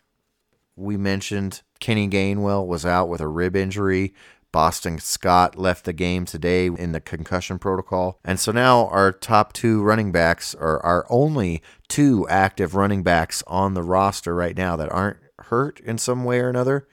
we 0.76 0.96
mentioned 0.96 1.62
Kenny 1.80 2.08
Gainwell 2.08 2.66
was 2.66 2.86
out 2.86 3.08
with 3.08 3.20
a 3.20 3.28
rib 3.28 3.56
injury. 3.56 4.14
Boston 4.52 4.98
Scott 4.98 5.58
left 5.58 5.84
the 5.84 5.92
game 5.92 6.24
today 6.24 6.66
in 6.66 6.92
the 6.92 7.00
concussion 7.00 7.58
protocol. 7.58 8.18
And 8.24 8.38
so 8.38 8.52
now 8.52 8.86
our 8.88 9.10
top 9.10 9.52
two 9.52 9.82
running 9.82 10.12
backs 10.12 10.54
are 10.54 10.78
our 10.84 11.06
only 11.08 11.62
two 11.88 12.26
active 12.28 12.74
running 12.74 13.02
backs 13.02 13.42
on 13.46 13.74
the 13.74 13.82
roster 13.82 14.34
right 14.34 14.56
now 14.56 14.76
that 14.76 14.92
aren't 14.92 15.18
hurt 15.46 15.80
in 15.80 15.98
some 15.98 16.24
way 16.24 16.40
or 16.40 16.48
another 16.48 16.86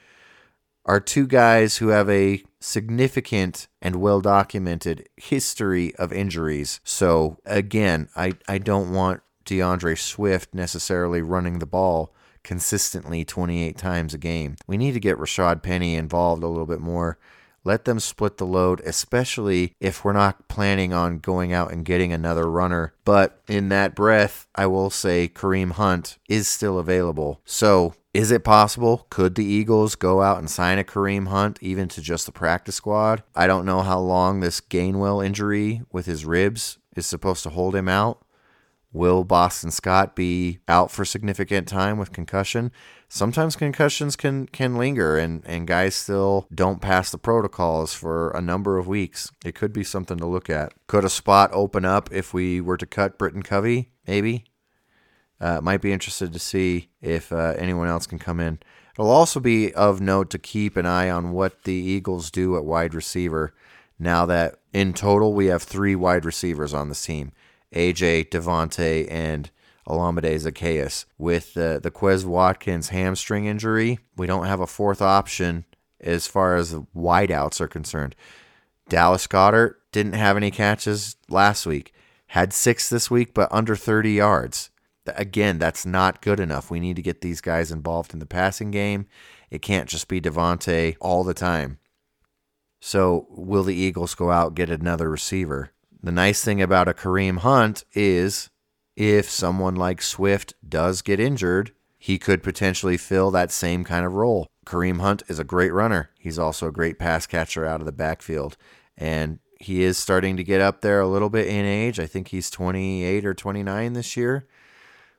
are 0.86 1.00
two 1.00 1.28
guys 1.28 1.78
who 1.78 1.90
have 1.90 2.10
a 2.10 2.44
significant 2.60 3.68
and 3.80 3.98
well 3.98 4.22
documented 4.22 5.08
history 5.18 5.96
of 5.98 6.12
injuries. 6.12 6.80
So 6.84 7.38
again, 7.46 8.10
I, 8.16 8.34
I 8.48 8.58
don't 8.58 8.92
want 8.92 9.22
D'Andre 9.46 9.94
Swift 9.94 10.54
necessarily 10.54 11.22
running 11.22 11.60
the 11.60 11.68
ball 11.68 12.14
consistently 12.44 13.24
28 13.24 13.78
times 13.78 14.14
a 14.14 14.18
game. 14.18 14.56
We 14.66 14.78
need 14.78 14.94
to 14.94 15.00
get 15.00 15.18
Rashad 15.18 15.62
Penny 15.62 15.96
involved 15.96 16.42
a 16.42 16.48
little 16.48 16.66
bit 16.66 16.82
more. 16.82 17.20
Let 17.70 17.86
them 17.86 18.00
split 18.00 18.38
the 18.38 18.48
load, 18.48 18.82
especially 18.84 19.76
if 19.80 20.04
we're 20.04 20.12
not 20.12 20.48
planning 20.48 20.92
on 20.92 21.20
going 21.20 21.54
out 21.54 21.72
and 21.72 21.86
getting 21.86 22.12
another 22.12 22.50
runner. 22.50 22.96
But 23.06 23.44
in 23.48 23.70
that 23.70 23.94
breath, 23.94 24.48
I 24.56 24.66
will 24.66 24.90
say 24.90 25.28
Kareem 25.30 25.74
Hunt 25.74 26.18
is 26.28 26.48
still 26.48 26.80
available. 26.80 27.42
So 27.46 27.94
is 28.12 28.32
it 28.32 28.44
possible? 28.44 29.06
Could 29.12 29.36
the 29.36 29.46
Eagles 29.46 29.94
go 29.94 30.24
out 30.24 30.40
and 30.40 30.50
sign 30.50 30.80
a 30.80 30.84
Kareem 30.84 31.28
Hunt 31.28 31.60
even 31.62 31.88
to 31.90 32.02
just 32.02 32.26
the 32.26 32.32
practice 32.32 32.74
squad? 32.74 33.22
I 33.36 33.46
don't 33.46 33.68
know 33.68 33.82
how 33.82 34.00
long 34.00 34.40
this 34.40 34.62
Gainwell 34.62 35.24
injury 35.24 35.84
with 35.92 36.08
his 36.08 36.26
ribs 36.26 36.80
is 36.96 37.06
supposed 37.06 37.44
to 37.44 37.52
hold 37.52 37.76
him 37.76 37.88
out. 37.88 38.26
Will 38.92 39.24
Boston 39.24 39.70
Scott 39.70 40.16
be 40.16 40.60
out 40.68 40.90
for 40.90 41.06
significant 41.06 41.68
time 41.68 42.00
with 42.00 42.12
concussion? 42.12 42.72
Sometimes 43.08 43.56
concussions 43.56 44.16
can 44.16 44.48
can 44.48 44.78
linger 44.78 45.18
and, 45.18 45.44
and 45.46 45.68
guys 45.68 45.94
still 45.94 46.48
don't 46.54 46.82
pass 46.82 47.12
the 47.12 47.20
protocols 47.20 47.94
for 47.94 48.32
a 48.32 48.42
number 48.42 48.78
of 48.80 48.88
weeks. 48.88 49.32
It 49.46 49.54
could 49.54 49.74
be 49.74 49.84
something 49.84 50.18
to 50.18 50.26
look 50.26 50.50
at. 50.50 50.74
Could 50.88 51.06
a 51.06 51.10
spot 51.10 51.52
open 51.54 51.86
up 51.86 52.12
if 52.12 52.34
we 52.34 52.62
were 52.62 52.78
to 52.78 52.88
cut 52.88 53.20
Britton 53.20 53.44
Covey? 53.44 53.92
Maybe. 54.08 54.46
Uh, 55.40 55.62
might 55.62 55.82
be 55.82 55.94
interested 55.94 56.34
to 56.34 56.40
see 56.40 56.90
if 57.00 57.32
uh, 57.32 57.54
anyone 57.58 57.88
else 57.88 58.06
can 58.06 58.20
come 58.20 58.40
in. 58.40 58.60
It'll 58.94 59.12
also 59.12 59.40
be 59.40 59.74
of 59.74 60.02
note 60.02 60.30
to 60.32 60.40
keep 60.40 60.76
an 60.76 60.86
eye 60.86 61.10
on 61.10 61.32
what 61.32 61.64
the 61.64 61.74
Eagles 61.74 62.30
do 62.30 62.58
at 62.58 62.66
wide 62.66 62.94
receiver 62.94 63.54
now 64.00 64.26
that 64.26 64.56
in 64.74 64.94
total 64.94 65.34
we 65.34 65.46
have 65.46 65.64
three 65.64 65.96
wide 65.96 66.26
receivers 66.26 66.74
on 66.74 66.90
this 66.90 67.06
team. 67.06 67.32
AJ, 67.74 68.30
DeVonta, 68.30 69.08
and 69.10 69.52
Olamide 69.88 70.36
Zaccheaus. 70.36 71.06
With 71.18 71.54
the 71.54 71.92
Quez 71.94 72.26
Watkins 72.26 72.90
hamstring 72.90 73.46
injury, 73.46 74.00
we 74.16 74.28
don't 74.28 74.46
have 74.46 74.60
a 74.60 74.68
fourth 74.68 75.02
option 75.02 75.66
as 76.00 76.28
far 76.28 76.56
as 76.56 76.74
wideouts 76.96 77.60
are 77.60 77.68
concerned. 77.68 78.16
Dallas 78.88 79.28
Goedert 79.28 79.76
didn't 79.92 80.14
have 80.14 80.38
any 80.38 80.52
catches 80.52 81.16
last 81.30 81.66
week, 81.66 81.94
had 82.28 82.54
six 82.54 82.90
this 82.90 83.12
week, 83.12 83.34
but 83.34 83.52
under 83.52 83.76
30 83.76 84.12
yards. 84.12 84.70
Again, 85.08 85.58
that's 85.58 85.86
not 85.86 86.22
good 86.22 86.40
enough. 86.40 86.70
We 86.70 86.80
need 86.80 86.96
to 86.96 87.02
get 87.02 87.22
these 87.22 87.42
guys 87.42 87.72
involved 87.72 88.14
in 88.14 88.20
the 88.20 88.26
passing 88.26 88.70
game. 88.70 89.08
It 89.50 89.62
can't 89.64 89.90
just 89.90 90.08
be 90.08 90.22
DeVonta 90.22 90.96
all 91.00 91.24
the 91.24 91.34
time. 91.34 91.80
So, 92.80 93.28
will 93.30 93.64
the 93.64 93.76
Eagles 93.76 94.16
go 94.16 94.30
out 94.30 94.56
get 94.56 94.70
another 94.70 95.10
receiver? 95.10 95.72
The 96.02 96.12
nice 96.14 96.44
thing 96.44 96.62
about 96.62 96.88
a 96.88 96.94
Kareem 96.94 97.40
Hunt 97.40 97.84
is 97.94 98.50
if 98.96 99.30
someone 99.30 99.76
like 99.76 100.02
Swift 100.02 100.54
does 100.68 101.02
get 101.02 101.20
injured, 101.20 101.72
he 101.98 102.18
could 102.18 102.42
potentially 102.42 102.96
fill 102.96 103.32
that 103.32 103.52
same 103.52 103.84
kind 103.84 104.06
of 104.06 104.14
role. 104.14 104.48
Kareem 104.66 105.02
Hunt 105.02 105.24
is 105.28 105.40
a 105.40 105.44
great 105.44 105.74
runner. 105.74 106.12
He's 106.18 106.40
also 106.40 106.68
a 106.68 106.72
great 106.72 107.00
pass 107.00 107.28
catcher 107.28 107.66
out 107.66 107.82
of 107.82 107.86
the 107.86 107.92
backfield. 107.92 108.56
And 108.98 109.40
he 109.60 109.84
is 109.84 109.98
starting 109.98 110.38
to 110.38 110.44
get 110.44 110.62
up 110.62 110.82
there 110.82 111.02
a 111.02 111.08
little 111.08 111.30
bit 111.30 111.48
in 111.48 111.66
age. 111.66 112.00
I 112.00 112.06
think 112.06 112.30
he's 112.30 112.50
28 112.50 113.26
or 113.26 113.34
29 113.34 113.94
this 113.94 114.16
year. 114.16 114.48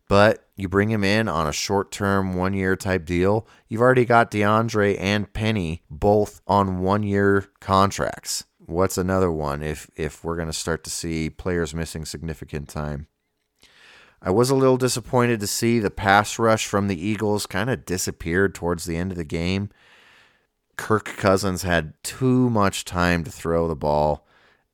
But 0.08 0.48
you 0.56 0.68
bring 0.68 0.90
him 0.90 1.04
in 1.04 1.28
on 1.28 1.46
a 1.46 1.52
short 1.52 1.92
term, 1.92 2.34
one 2.34 2.54
year 2.54 2.74
type 2.74 3.04
deal. 3.04 3.46
You've 3.68 3.82
already 3.82 4.06
got 4.06 4.30
D'Andre 4.30 4.96
and 4.96 5.30
Penny 5.32 5.82
both 5.90 6.40
on 6.46 6.80
one 6.80 7.02
year 7.02 7.48
contracts 7.60 8.44
what's 8.70 8.96
another 8.96 9.30
one 9.30 9.62
if 9.62 9.90
if 9.96 10.24
we're 10.24 10.36
going 10.36 10.48
to 10.48 10.52
start 10.52 10.84
to 10.84 10.90
see 10.90 11.28
players 11.28 11.74
missing 11.74 12.04
significant 12.04 12.68
time? 12.68 13.08
I 14.22 14.30
was 14.30 14.50
a 14.50 14.54
little 14.54 14.76
disappointed 14.76 15.40
to 15.40 15.46
see 15.46 15.78
the 15.78 15.90
pass 15.90 16.38
rush 16.38 16.66
from 16.66 16.88
the 16.88 17.06
Eagles 17.06 17.46
kind 17.46 17.70
of 17.70 17.86
disappeared 17.86 18.54
towards 18.54 18.84
the 18.84 18.96
end 18.96 19.10
of 19.10 19.16
the 19.16 19.24
game. 19.24 19.70
Kirk 20.76 21.16
Cousins 21.16 21.62
had 21.62 21.94
too 22.02 22.50
much 22.50 22.84
time 22.84 23.24
to 23.24 23.30
throw 23.30 23.66
the 23.66 23.76
ball, 23.76 24.26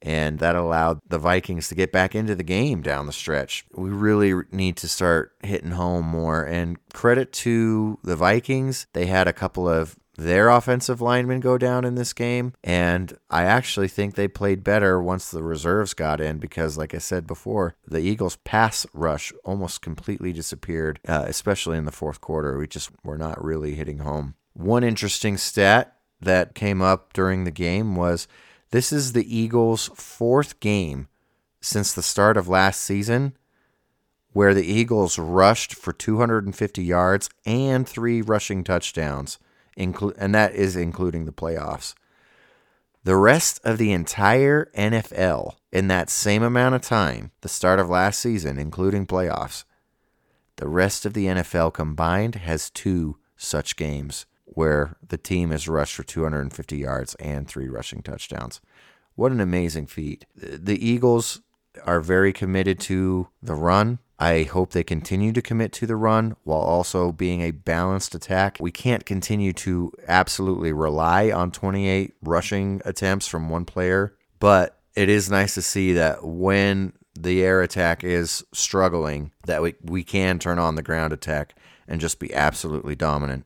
and 0.02 0.40
that 0.40 0.56
allowed 0.56 1.00
the 1.08 1.18
Vikings 1.18 1.68
to 1.68 1.74
get 1.74 1.92
back 1.92 2.14
into 2.14 2.34
the 2.34 2.44
game 2.44 2.82
down 2.82 3.06
the 3.06 3.12
stretch. 3.12 3.64
We 3.74 3.90
really 3.90 4.32
need 4.50 4.76
to 4.78 4.88
start 4.88 5.32
hitting 5.42 5.72
home 5.72 6.06
more. 6.06 6.44
And 6.44 6.78
credit 6.92 7.32
to 7.34 7.98
the 8.02 8.16
Vikings, 8.16 8.86
they 8.94 9.06
had 9.06 9.28
a 9.28 9.32
couple 9.32 9.68
of 9.68 9.96
their 10.16 10.48
offensive 10.48 11.00
linemen 11.00 11.40
go 11.40 11.58
down 11.58 11.84
in 11.84 11.94
this 11.94 12.12
game. 12.12 12.52
And 12.64 13.16
I 13.30 13.44
actually 13.44 13.88
think 13.88 14.14
they 14.14 14.28
played 14.28 14.64
better 14.64 15.00
once 15.00 15.30
the 15.30 15.42
reserves 15.42 15.94
got 15.94 16.20
in 16.20 16.38
because, 16.38 16.76
like 16.76 16.94
I 16.94 16.98
said 16.98 17.26
before, 17.26 17.74
the 17.86 18.00
Eagles' 18.00 18.36
pass 18.36 18.86
rush 18.92 19.32
almost 19.44 19.82
completely 19.82 20.32
disappeared, 20.32 21.00
uh, 21.06 21.24
especially 21.26 21.78
in 21.78 21.84
the 21.84 21.92
fourth 21.92 22.20
quarter. 22.20 22.58
We 22.58 22.66
just 22.66 22.90
were 23.04 23.18
not 23.18 23.42
really 23.42 23.74
hitting 23.74 23.98
home. 23.98 24.34
One 24.54 24.84
interesting 24.84 25.36
stat 25.36 25.96
that 26.20 26.54
came 26.54 26.80
up 26.80 27.12
during 27.12 27.44
the 27.44 27.50
game 27.50 27.94
was 27.94 28.26
this 28.70 28.92
is 28.92 29.12
the 29.12 29.36
Eagles' 29.36 29.90
fourth 29.94 30.60
game 30.60 31.08
since 31.60 31.92
the 31.92 32.02
start 32.02 32.36
of 32.36 32.48
last 32.48 32.80
season 32.80 33.36
where 34.32 34.54
the 34.54 34.66
Eagles 34.66 35.18
rushed 35.18 35.74
for 35.74 35.92
250 35.94 36.84
yards 36.84 37.30
and 37.46 37.88
three 37.88 38.20
rushing 38.20 38.62
touchdowns 38.62 39.38
inclu- 39.78 40.16
and 40.18 40.34
that 40.34 40.54
is 40.54 40.76
including 40.76 41.24
the 41.24 41.32
playoffs. 41.32 41.94
The 43.04 43.16
rest 43.16 43.60
of 43.62 43.78
the 43.78 43.92
entire 43.92 44.68
NFL 44.76 45.56
in 45.70 45.88
that 45.88 46.10
same 46.10 46.42
amount 46.42 46.74
of 46.74 46.82
time, 46.82 47.30
the 47.42 47.48
start 47.48 47.78
of 47.78 47.88
last 47.88 48.18
season, 48.18 48.58
including 48.58 49.06
playoffs, 49.06 49.64
the 50.56 50.68
rest 50.68 51.06
of 51.06 51.12
the 51.12 51.26
NFL 51.26 51.74
combined 51.74 52.34
has 52.36 52.70
two 52.70 53.18
such 53.36 53.76
games 53.76 54.26
where 54.44 54.96
the 55.06 55.18
team 55.18 55.50
has 55.50 55.68
rushed 55.68 55.94
for 55.94 56.02
250 56.02 56.78
yards 56.78 57.14
and 57.16 57.46
three 57.46 57.68
rushing 57.68 58.02
touchdowns. 58.02 58.60
What 59.14 59.32
an 59.32 59.40
amazing 59.40 59.86
feat. 59.86 60.24
The 60.34 60.84
Eagles 60.84 61.42
are 61.84 62.00
very 62.00 62.32
committed 62.32 62.80
to 62.80 63.28
the 63.42 63.54
run. 63.54 63.98
I 64.18 64.44
hope 64.44 64.70
they 64.70 64.84
continue 64.84 65.32
to 65.32 65.42
commit 65.42 65.72
to 65.74 65.86
the 65.86 65.96
run 65.96 66.36
while 66.44 66.60
also 66.60 67.12
being 67.12 67.42
a 67.42 67.50
balanced 67.50 68.14
attack. 68.14 68.56
We 68.58 68.70
can't 68.70 69.04
continue 69.04 69.52
to 69.54 69.92
absolutely 70.08 70.72
rely 70.72 71.30
on 71.30 71.50
28 71.50 72.14
rushing 72.22 72.80
attempts 72.84 73.28
from 73.28 73.50
one 73.50 73.66
player, 73.66 74.14
but 74.38 74.80
it 74.94 75.10
is 75.10 75.30
nice 75.30 75.54
to 75.54 75.62
see 75.62 75.92
that 75.92 76.24
when 76.24 76.94
the 77.18 77.42
air 77.42 77.60
attack 77.60 78.04
is 78.04 78.42
struggling, 78.52 79.32
that 79.44 79.60
we, 79.62 79.74
we 79.82 80.02
can 80.02 80.38
turn 80.38 80.58
on 80.58 80.76
the 80.76 80.82
ground 80.82 81.12
attack 81.12 81.54
and 81.86 82.00
just 82.00 82.18
be 82.18 82.32
absolutely 82.32 82.94
dominant. 82.94 83.44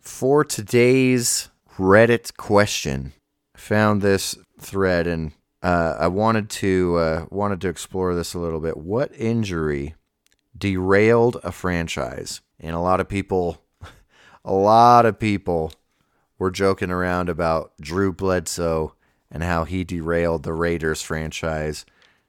For 0.00 0.44
today's 0.44 1.48
Reddit 1.78 2.36
question, 2.36 3.14
found 3.56 4.02
this 4.02 4.36
thread 4.60 5.06
and 5.06 5.32
uh, 5.64 5.96
I 5.98 6.08
wanted 6.08 6.50
to 6.50 6.96
uh, 6.98 7.26
wanted 7.30 7.62
to 7.62 7.68
explore 7.68 8.14
this 8.14 8.34
a 8.34 8.38
little 8.38 8.60
bit. 8.60 8.76
What 8.76 9.10
injury 9.16 9.94
derailed 10.56 11.38
a 11.42 11.50
franchise? 11.50 12.42
And 12.60 12.76
a 12.76 12.80
lot 12.80 13.00
of 13.00 13.08
people, 13.08 13.64
a 14.44 14.52
lot 14.52 15.06
of 15.06 15.18
people, 15.18 15.72
were 16.38 16.50
joking 16.50 16.90
around 16.90 17.30
about 17.30 17.72
Drew 17.80 18.12
Bledsoe 18.12 18.94
and 19.30 19.42
how 19.42 19.64
he 19.64 19.84
derailed 19.84 20.42
the 20.42 20.52
Raiders 20.52 21.00
franchise, 21.00 21.86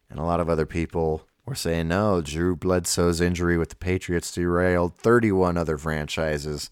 and 0.10 0.18
a 0.18 0.24
lot 0.24 0.40
of 0.40 0.50
other 0.50 0.66
people 0.66 1.28
were 1.46 1.56
saying 1.56 1.90
no, 1.90 2.22
Drew 2.22 2.56
Bledsoe's 2.56 3.20
injury 3.20 3.58
with 3.58 3.70
the 3.70 3.76
Patriots 3.76 4.32
derailed 4.32 4.96
31 4.96 5.58
other 5.58 5.78
franchises 5.78 6.70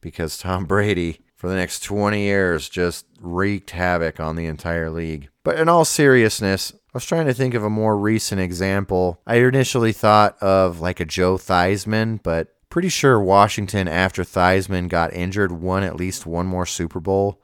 because 0.00 0.38
Tom 0.38 0.66
Brady 0.66 1.18
for 1.36 1.48
the 1.48 1.54
next 1.54 1.80
20 1.80 2.20
years 2.20 2.68
just 2.68 3.06
wreaked 3.20 3.70
havoc 3.70 4.18
on 4.18 4.36
the 4.36 4.46
entire 4.46 4.90
league. 4.90 5.28
But 5.44 5.60
in 5.60 5.68
all 5.68 5.84
seriousness, 5.84 6.72
I 6.72 6.76
was 6.94 7.04
trying 7.04 7.26
to 7.26 7.34
think 7.34 7.54
of 7.54 7.62
a 7.62 7.70
more 7.70 7.96
recent 7.96 8.40
example. 8.40 9.20
I 9.26 9.36
initially 9.36 9.92
thought 9.92 10.36
of 10.42 10.80
like 10.80 10.98
a 10.98 11.04
Joe 11.04 11.36
Theismann, 11.36 12.22
but 12.22 12.54
pretty 12.70 12.88
sure 12.88 13.20
Washington, 13.20 13.86
after 13.86 14.24
Theismann 14.24 14.88
got 14.88 15.12
injured, 15.12 15.52
won 15.52 15.82
at 15.82 15.96
least 15.96 16.26
one 16.26 16.46
more 16.46 16.66
Super 16.66 17.00
Bowl. 17.00 17.40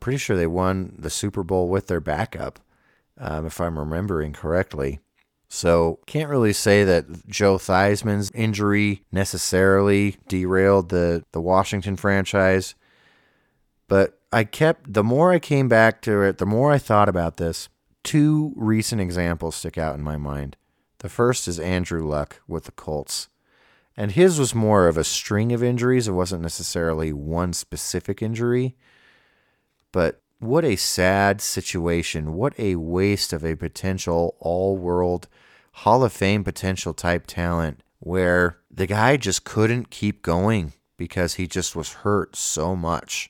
Pretty 0.00 0.18
sure 0.18 0.36
they 0.36 0.46
won 0.46 0.94
the 0.98 1.10
Super 1.10 1.42
Bowl 1.42 1.68
with 1.68 1.88
their 1.88 2.00
backup, 2.00 2.60
um, 3.18 3.46
if 3.46 3.60
I'm 3.60 3.78
remembering 3.78 4.32
correctly. 4.32 5.00
So 5.48 5.98
can't 6.06 6.30
really 6.30 6.54
say 6.54 6.82
that 6.84 7.28
Joe 7.28 7.58
Theismann's 7.58 8.30
injury 8.34 9.04
necessarily 9.12 10.16
derailed 10.26 10.88
the, 10.88 11.24
the 11.32 11.40
Washington 11.40 11.96
franchise. 11.96 12.74
But 13.92 14.18
I 14.32 14.44
kept, 14.44 14.94
the 14.94 15.04
more 15.04 15.32
I 15.32 15.38
came 15.38 15.68
back 15.68 16.00
to 16.00 16.22
it, 16.22 16.38
the 16.38 16.46
more 16.46 16.72
I 16.72 16.78
thought 16.78 17.10
about 17.10 17.36
this, 17.36 17.68
two 18.02 18.54
recent 18.56 19.02
examples 19.02 19.54
stick 19.54 19.76
out 19.76 19.94
in 19.94 20.02
my 20.02 20.16
mind. 20.16 20.56
The 21.00 21.10
first 21.10 21.46
is 21.46 21.60
Andrew 21.60 22.02
Luck 22.08 22.40
with 22.48 22.64
the 22.64 22.72
Colts. 22.72 23.28
And 23.94 24.12
his 24.12 24.38
was 24.38 24.54
more 24.54 24.88
of 24.88 24.96
a 24.96 25.04
string 25.04 25.52
of 25.52 25.62
injuries. 25.62 26.08
It 26.08 26.12
wasn't 26.12 26.40
necessarily 26.40 27.12
one 27.12 27.52
specific 27.52 28.22
injury. 28.22 28.76
But 29.92 30.22
what 30.38 30.64
a 30.64 30.76
sad 30.76 31.42
situation. 31.42 32.32
What 32.32 32.58
a 32.58 32.76
waste 32.76 33.34
of 33.34 33.44
a 33.44 33.56
potential 33.56 34.38
all 34.40 34.78
world 34.78 35.28
Hall 35.72 36.02
of 36.02 36.14
Fame 36.14 36.44
potential 36.44 36.94
type 36.94 37.26
talent 37.26 37.82
where 37.98 38.56
the 38.70 38.86
guy 38.86 39.18
just 39.18 39.44
couldn't 39.44 39.90
keep 39.90 40.22
going 40.22 40.72
because 40.96 41.34
he 41.34 41.46
just 41.46 41.76
was 41.76 41.92
hurt 41.92 42.36
so 42.36 42.74
much. 42.74 43.28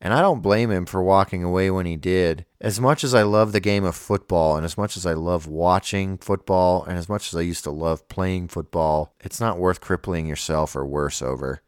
And 0.00 0.14
I 0.14 0.22
don't 0.22 0.40
blame 0.40 0.70
him 0.70 0.86
for 0.86 1.02
walking 1.02 1.44
away 1.44 1.70
when 1.70 1.84
he 1.84 1.96
did. 1.96 2.46
As 2.60 2.80
much 2.80 3.04
as 3.04 3.14
I 3.14 3.22
love 3.22 3.52
the 3.52 3.60
game 3.60 3.84
of 3.84 3.94
football, 3.94 4.56
and 4.56 4.64
as 4.64 4.78
much 4.78 4.96
as 4.96 5.04
I 5.04 5.12
love 5.12 5.46
watching 5.46 6.16
football, 6.16 6.84
and 6.84 6.96
as 6.96 7.08
much 7.08 7.28
as 7.28 7.36
I 7.36 7.42
used 7.42 7.64
to 7.64 7.70
love 7.70 8.08
playing 8.08 8.48
football, 8.48 9.14
it's 9.20 9.40
not 9.40 9.58
worth 9.58 9.80
crippling 9.80 10.26
yourself 10.26 10.74
or 10.74 10.86
worse 10.86 11.20
over. 11.20 11.60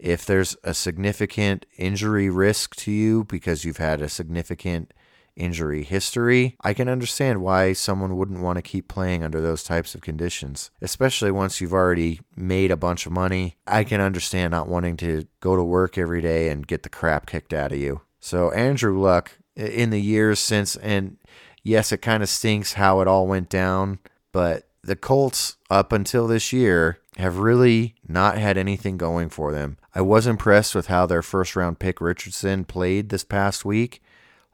If 0.00 0.26
there's 0.26 0.56
a 0.64 0.74
significant 0.74 1.64
injury 1.78 2.28
risk 2.28 2.74
to 2.76 2.90
you 2.90 3.24
because 3.24 3.64
you've 3.64 3.76
had 3.76 4.02
a 4.02 4.08
significant 4.08 4.92
injury 5.36 5.82
history, 5.82 6.56
I 6.62 6.74
can 6.74 6.88
understand 6.88 7.42
why 7.42 7.72
someone 7.72 8.16
wouldn't 8.16 8.40
want 8.40 8.56
to 8.56 8.62
keep 8.62 8.88
playing 8.88 9.22
under 9.22 9.40
those 9.40 9.62
types 9.62 9.94
of 9.94 10.00
conditions, 10.00 10.70
especially 10.80 11.30
once 11.30 11.60
you've 11.60 11.72
already 11.72 12.20
made 12.36 12.70
a 12.70 12.76
bunch 12.76 13.06
of 13.06 13.12
money. 13.12 13.56
I 13.66 13.84
can 13.84 14.00
understand 14.00 14.52
not 14.52 14.68
wanting 14.68 14.96
to 14.98 15.26
go 15.40 15.56
to 15.56 15.62
work 15.62 15.98
every 15.98 16.20
day 16.20 16.48
and 16.48 16.66
get 16.66 16.82
the 16.82 16.88
crap 16.88 17.26
kicked 17.26 17.52
out 17.52 17.72
of 17.72 17.78
you. 17.78 18.02
So, 18.20 18.50
Andrew 18.52 18.98
Luck, 18.98 19.32
in 19.56 19.90
the 19.90 20.00
years 20.00 20.38
since, 20.38 20.76
and 20.76 21.18
yes, 21.62 21.92
it 21.92 21.98
kind 21.98 22.22
of 22.22 22.28
stinks 22.28 22.74
how 22.74 23.00
it 23.00 23.08
all 23.08 23.26
went 23.26 23.48
down, 23.48 23.98
but 24.32 24.68
the 24.82 24.96
Colts, 24.96 25.56
up 25.70 25.92
until 25.92 26.26
this 26.26 26.52
year, 26.52 26.98
have 27.16 27.38
really 27.38 27.94
not 28.06 28.38
had 28.38 28.58
anything 28.58 28.96
going 28.96 29.28
for 29.28 29.52
them. 29.52 29.78
I 29.94 30.00
was 30.00 30.26
impressed 30.26 30.74
with 30.74 30.88
how 30.88 31.06
their 31.06 31.22
first 31.22 31.56
round 31.56 31.78
pick 31.78 32.00
Richardson 32.00 32.64
played 32.64 33.08
this 33.08 33.24
past 33.24 33.64
week. 33.64 34.02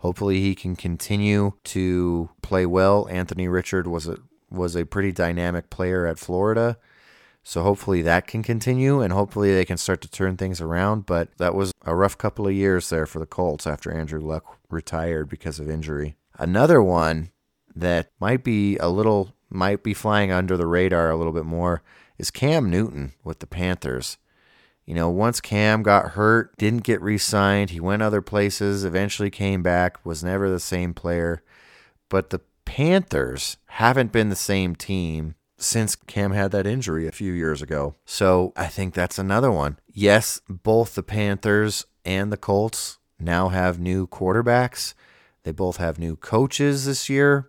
Hopefully, 0.00 0.40
he 0.40 0.54
can 0.54 0.76
continue 0.76 1.52
to 1.64 2.30
play 2.42 2.66
well. 2.66 3.06
Anthony 3.10 3.48
Richard 3.48 3.86
was 3.86 4.06
a 4.08 4.18
was 4.50 4.74
a 4.74 4.84
pretty 4.84 5.12
dynamic 5.12 5.70
player 5.70 6.06
at 6.06 6.18
Florida. 6.18 6.76
So 7.42 7.62
hopefully 7.62 8.02
that 8.02 8.26
can 8.26 8.42
continue 8.42 9.00
and 9.00 9.12
hopefully 9.12 9.54
they 9.54 9.64
can 9.64 9.76
start 9.78 10.02
to 10.02 10.10
turn 10.10 10.36
things 10.36 10.60
around. 10.60 11.06
But 11.06 11.36
that 11.38 11.54
was 11.54 11.72
a 11.84 11.94
rough 11.94 12.18
couple 12.18 12.46
of 12.46 12.52
years 12.52 12.90
there 12.90 13.06
for 13.06 13.18
the 13.18 13.26
Colts 13.26 13.66
after 13.66 13.90
Andrew 13.90 14.20
Luck 14.20 14.58
retired 14.68 15.28
because 15.28 15.58
of 15.58 15.70
injury. 15.70 16.16
Another 16.38 16.82
one 16.82 17.30
that 17.74 18.10
might 18.20 18.44
be 18.44 18.76
a 18.78 18.88
little 18.88 19.34
might 19.48 19.82
be 19.82 19.94
flying 19.94 20.30
under 20.30 20.56
the 20.56 20.66
radar 20.66 21.10
a 21.10 21.16
little 21.16 21.32
bit 21.32 21.46
more 21.46 21.82
is 22.18 22.30
Cam 22.30 22.70
Newton 22.70 23.12
with 23.24 23.40
the 23.40 23.46
Panthers. 23.46 24.18
You 24.90 24.96
know, 24.96 25.08
once 25.08 25.40
Cam 25.40 25.84
got 25.84 26.14
hurt, 26.14 26.56
didn't 26.58 26.82
get 26.82 27.00
re 27.00 27.16
signed, 27.16 27.70
he 27.70 27.78
went 27.78 28.02
other 28.02 28.20
places, 28.20 28.84
eventually 28.84 29.30
came 29.30 29.62
back, 29.62 30.04
was 30.04 30.24
never 30.24 30.50
the 30.50 30.58
same 30.58 30.94
player. 30.94 31.44
But 32.08 32.30
the 32.30 32.40
Panthers 32.64 33.56
haven't 33.66 34.10
been 34.10 34.30
the 34.30 34.34
same 34.34 34.74
team 34.74 35.36
since 35.56 35.94
Cam 35.94 36.32
had 36.32 36.50
that 36.50 36.66
injury 36.66 37.06
a 37.06 37.12
few 37.12 37.32
years 37.32 37.62
ago. 37.62 37.94
So 38.04 38.52
I 38.56 38.66
think 38.66 38.92
that's 38.92 39.16
another 39.16 39.52
one. 39.52 39.78
Yes, 39.92 40.40
both 40.48 40.96
the 40.96 41.04
Panthers 41.04 41.86
and 42.04 42.32
the 42.32 42.36
Colts 42.36 42.98
now 43.20 43.50
have 43.50 43.78
new 43.78 44.08
quarterbacks. 44.08 44.94
They 45.44 45.52
both 45.52 45.76
have 45.76 46.00
new 46.00 46.16
coaches 46.16 46.86
this 46.86 47.08
year. 47.08 47.48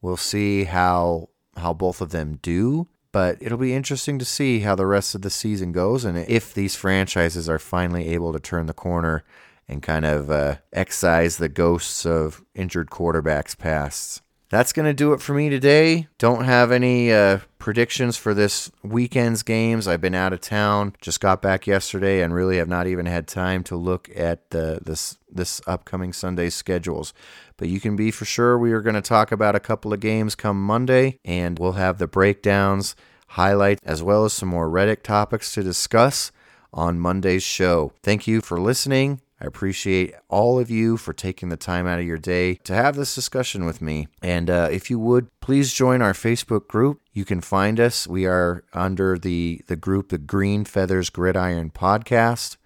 We'll 0.00 0.16
see 0.16 0.64
how 0.64 1.28
how 1.58 1.74
both 1.74 2.00
of 2.00 2.10
them 2.10 2.38
do. 2.40 2.88
But 3.14 3.38
it'll 3.40 3.58
be 3.58 3.74
interesting 3.74 4.18
to 4.18 4.24
see 4.24 4.58
how 4.58 4.74
the 4.74 4.88
rest 4.88 5.14
of 5.14 5.22
the 5.22 5.30
season 5.30 5.70
goes 5.70 6.04
and 6.04 6.18
if 6.18 6.52
these 6.52 6.74
franchises 6.74 7.48
are 7.48 7.60
finally 7.60 8.08
able 8.08 8.32
to 8.32 8.40
turn 8.40 8.66
the 8.66 8.72
corner 8.72 9.22
and 9.68 9.80
kind 9.80 10.04
of 10.04 10.32
uh, 10.32 10.56
excise 10.72 11.36
the 11.36 11.48
ghosts 11.48 12.04
of 12.04 12.42
injured 12.56 12.90
quarterbacks 12.90 13.56
past. 13.56 14.20
That's 14.54 14.72
going 14.72 14.86
to 14.86 14.94
do 14.94 15.12
it 15.14 15.20
for 15.20 15.34
me 15.34 15.50
today. 15.50 16.06
Don't 16.16 16.44
have 16.44 16.70
any 16.70 17.12
uh, 17.12 17.40
predictions 17.58 18.16
for 18.16 18.34
this 18.34 18.70
weekend's 18.84 19.42
games. 19.42 19.88
I've 19.88 20.00
been 20.00 20.14
out 20.14 20.32
of 20.32 20.42
town. 20.42 20.94
Just 21.00 21.20
got 21.20 21.42
back 21.42 21.66
yesterday 21.66 22.22
and 22.22 22.32
really 22.32 22.58
have 22.58 22.68
not 22.68 22.86
even 22.86 23.06
had 23.06 23.26
time 23.26 23.64
to 23.64 23.74
look 23.74 24.08
at 24.14 24.50
the, 24.50 24.78
this 24.80 25.18
this 25.28 25.60
upcoming 25.66 26.12
Sunday's 26.12 26.54
schedules. 26.54 27.12
But 27.56 27.66
you 27.66 27.80
can 27.80 27.96
be 27.96 28.12
for 28.12 28.26
sure 28.26 28.56
we 28.56 28.70
are 28.70 28.80
going 28.80 28.94
to 28.94 29.02
talk 29.02 29.32
about 29.32 29.56
a 29.56 29.60
couple 29.60 29.92
of 29.92 29.98
games 29.98 30.36
come 30.36 30.64
Monday, 30.64 31.18
and 31.24 31.58
we'll 31.58 31.72
have 31.72 31.98
the 31.98 32.06
breakdowns, 32.06 32.94
highlights, 33.30 33.80
as 33.84 34.04
well 34.04 34.24
as 34.24 34.34
some 34.34 34.50
more 34.50 34.68
Reddit 34.68 35.02
topics 35.02 35.52
to 35.54 35.64
discuss 35.64 36.30
on 36.72 37.00
Monday's 37.00 37.42
show. 37.42 37.92
Thank 38.04 38.28
you 38.28 38.40
for 38.40 38.60
listening. 38.60 39.20
I 39.44 39.46
appreciate 39.46 40.14
all 40.30 40.58
of 40.58 40.70
you 40.70 40.96
for 40.96 41.12
taking 41.12 41.50
the 41.50 41.58
time 41.58 41.86
out 41.86 41.98
of 41.98 42.06
your 42.06 42.16
day 42.16 42.54
to 42.64 42.72
have 42.72 42.96
this 42.96 43.14
discussion 43.14 43.66
with 43.66 43.82
me. 43.82 44.08
And 44.22 44.48
uh, 44.48 44.70
if 44.72 44.88
you 44.88 44.98
would, 44.98 45.28
please 45.40 45.74
join 45.74 46.00
our 46.00 46.14
Facebook 46.14 46.66
group. 46.66 47.02
You 47.12 47.26
can 47.26 47.42
find 47.42 47.78
us. 47.78 48.06
We 48.06 48.24
are 48.24 48.64
under 48.72 49.18
the, 49.18 49.60
the 49.66 49.76
group, 49.76 50.08
the 50.08 50.16
Green 50.16 50.64
Feathers 50.64 51.10
Gridiron 51.10 51.68
Podcast. 51.68 52.56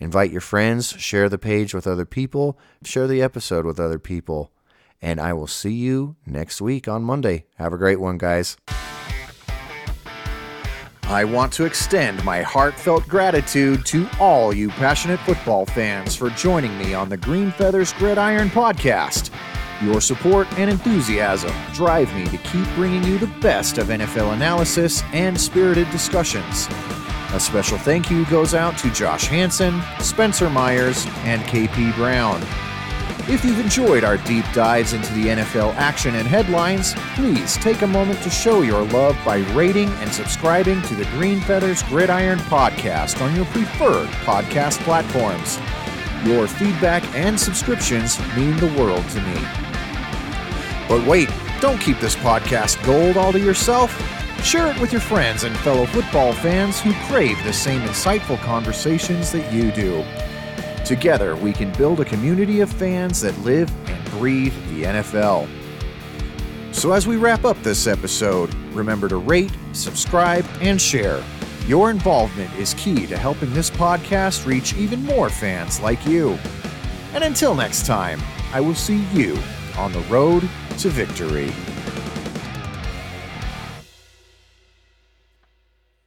Invite 0.00 0.32
your 0.32 0.40
friends, 0.40 0.94
share 0.98 1.28
the 1.28 1.38
page 1.38 1.72
with 1.72 1.86
other 1.86 2.04
people, 2.04 2.58
share 2.82 3.06
the 3.06 3.22
episode 3.22 3.64
with 3.64 3.78
other 3.78 4.00
people. 4.00 4.50
And 5.00 5.20
I 5.20 5.32
will 5.32 5.46
see 5.46 5.74
you 5.74 6.16
next 6.26 6.60
week 6.60 6.88
on 6.88 7.04
Monday. 7.04 7.46
Have 7.58 7.72
a 7.72 7.78
great 7.78 8.00
one, 8.00 8.18
guys. 8.18 8.56
I 11.08 11.22
want 11.22 11.52
to 11.52 11.64
extend 11.64 12.24
my 12.24 12.42
heartfelt 12.42 13.06
gratitude 13.06 13.86
to 13.86 14.08
all 14.18 14.52
you 14.52 14.70
passionate 14.70 15.20
football 15.20 15.64
fans 15.64 16.16
for 16.16 16.30
joining 16.30 16.76
me 16.78 16.94
on 16.94 17.08
the 17.08 17.16
Green 17.16 17.52
Feathers 17.52 17.92
Gridiron 17.92 18.50
podcast. 18.50 19.30
Your 19.80 20.00
support 20.00 20.48
and 20.58 20.68
enthusiasm 20.68 21.54
drive 21.72 22.12
me 22.12 22.24
to 22.26 22.36
keep 22.38 22.66
bringing 22.74 23.04
you 23.04 23.18
the 23.18 23.32
best 23.40 23.78
of 23.78 23.86
NFL 23.86 24.32
analysis 24.32 25.04
and 25.12 25.40
spirited 25.40 25.88
discussions. 25.90 26.66
A 27.32 27.38
special 27.38 27.78
thank 27.78 28.10
you 28.10 28.26
goes 28.26 28.52
out 28.52 28.76
to 28.78 28.90
Josh 28.90 29.26
Hanson, 29.26 29.80
Spencer 30.00 30.50
Myers, 30.50 31.06
and 31.18 31.40
KP 31.42 31.94
Brown. 31.94 32.40
If 33.28 33.44
you've 33.44 33.58
enjoyed 33.58 34.04
our 34.04 34.18
deep 34.18 34.44
dives 34.52 34.92
into 34.92 35.12
the 35.14 35.26
NFL 35.26 35.74
action 35.74 36.14
and 36.14 36.28
headlines, 36.28 36.94
please 37.16 37.56
take 37.56 37.82
a 37.82 37.86
moment 37.86 38.22
to 38.22 38.30
show 38.30 38.62
your 38.62 38.84
love 38.84 39.18
by 39.24 39.38
rating 39.52 39.88
and 39.94 40.12
subscribing 40.12 40.80
to 40.82 40.94
the 40.94 41.06
Green 41.06 41.40
Feathers 41.40 41.82
Gridiron 41.82 42.38
podcast 42.38 43.20
on 43.20 43.34
your 43.34 43.44
preferred 43.46 44.06
podcast 44.24 44.78
platforms. 44.84 45.58
Your 46.24 46.46
feedback 46.46 47.02
and 47.16 47.38
subscriptions 47.38 48.16
mean 48.36 48.56
the 48.58 48.72
world 48.78 49.04
to 49.08 49.20
me. 49.20 49.40
But 50.88 51.04
wait, 51.04 51.28
don't 51.60 51.80
keep 51.80 51.98
this 51.98 52.14
podcast 52.14 52.80
gold 52.86 53.16
all 53.16 53.32
to 53.32 53.40
yourself. 53.40 53.92
Share 54.44 54.68
it 54.68 54.80
with 54.80 54.92
your 54.92 55.00
friends 55.00 55.42
and 55.42 55.56
fellow 55.58 55.86
football 55.86 56.32
fans 56.32 56.78
who 56.78 56.92
crave 57.08 57.42
the 57.42 57.52
same 57.52 57.80
insightful 57.80 58.40
conversations 58.42 59.32
that 59.32 59.52
you 59.52 59.72
do. 59.72 60.04
Together, 60.86 61.34
we 61.34 61.52
can 61.52 61.72
build 61.72 61.98
a 61.98 62.04
community 62.04 62.60
of 62.60 62.70
fans 62.70 63.20
that 63.20 63.36
live 63.40 63.68
and 63.88 64.10
breathe 64.12 64.54
the 64.68 64.84
NFL. 64.84 65.48
So, 66.72 66.92
as 66.92 67.08
we 67.08 67.16
wrap 67.16 67.44
up 67.44 67.60
this 67.64 67.88
episode, 67.88 68.54
remember 68.72 69.08
to 69.08 69.16
rate, 69.16 69.50
subscribe, 69.72 70.46
and 70.60 70.80
share. 70.80 71.24
Your 71.66 71.90
involvement 71.90 72.54
is 72.54 72.72
key 72.74 73.04
to 73.08 73.16
helping 73.16 73.52
this 73.52 73.68
podcast 73.68 74.46
reach 74.46 74.74
even 74.74 75.04
more 75.04 75.28
fans 75.28 75.80
like 75.80 76.06
you. 76.06 76.38
And 77.14 77.24
until 77.24 77.56
next 77.56 77.84
time, 77.84 78.20
I 78.52 78.60
will 78.60 78.76
see 78.76 79.02
you 79.12 79.36
on 79.76 79.90
the 79.90 80.02
road 80.02 80.48
to 80.78 80.88
victory. 80.88 81.52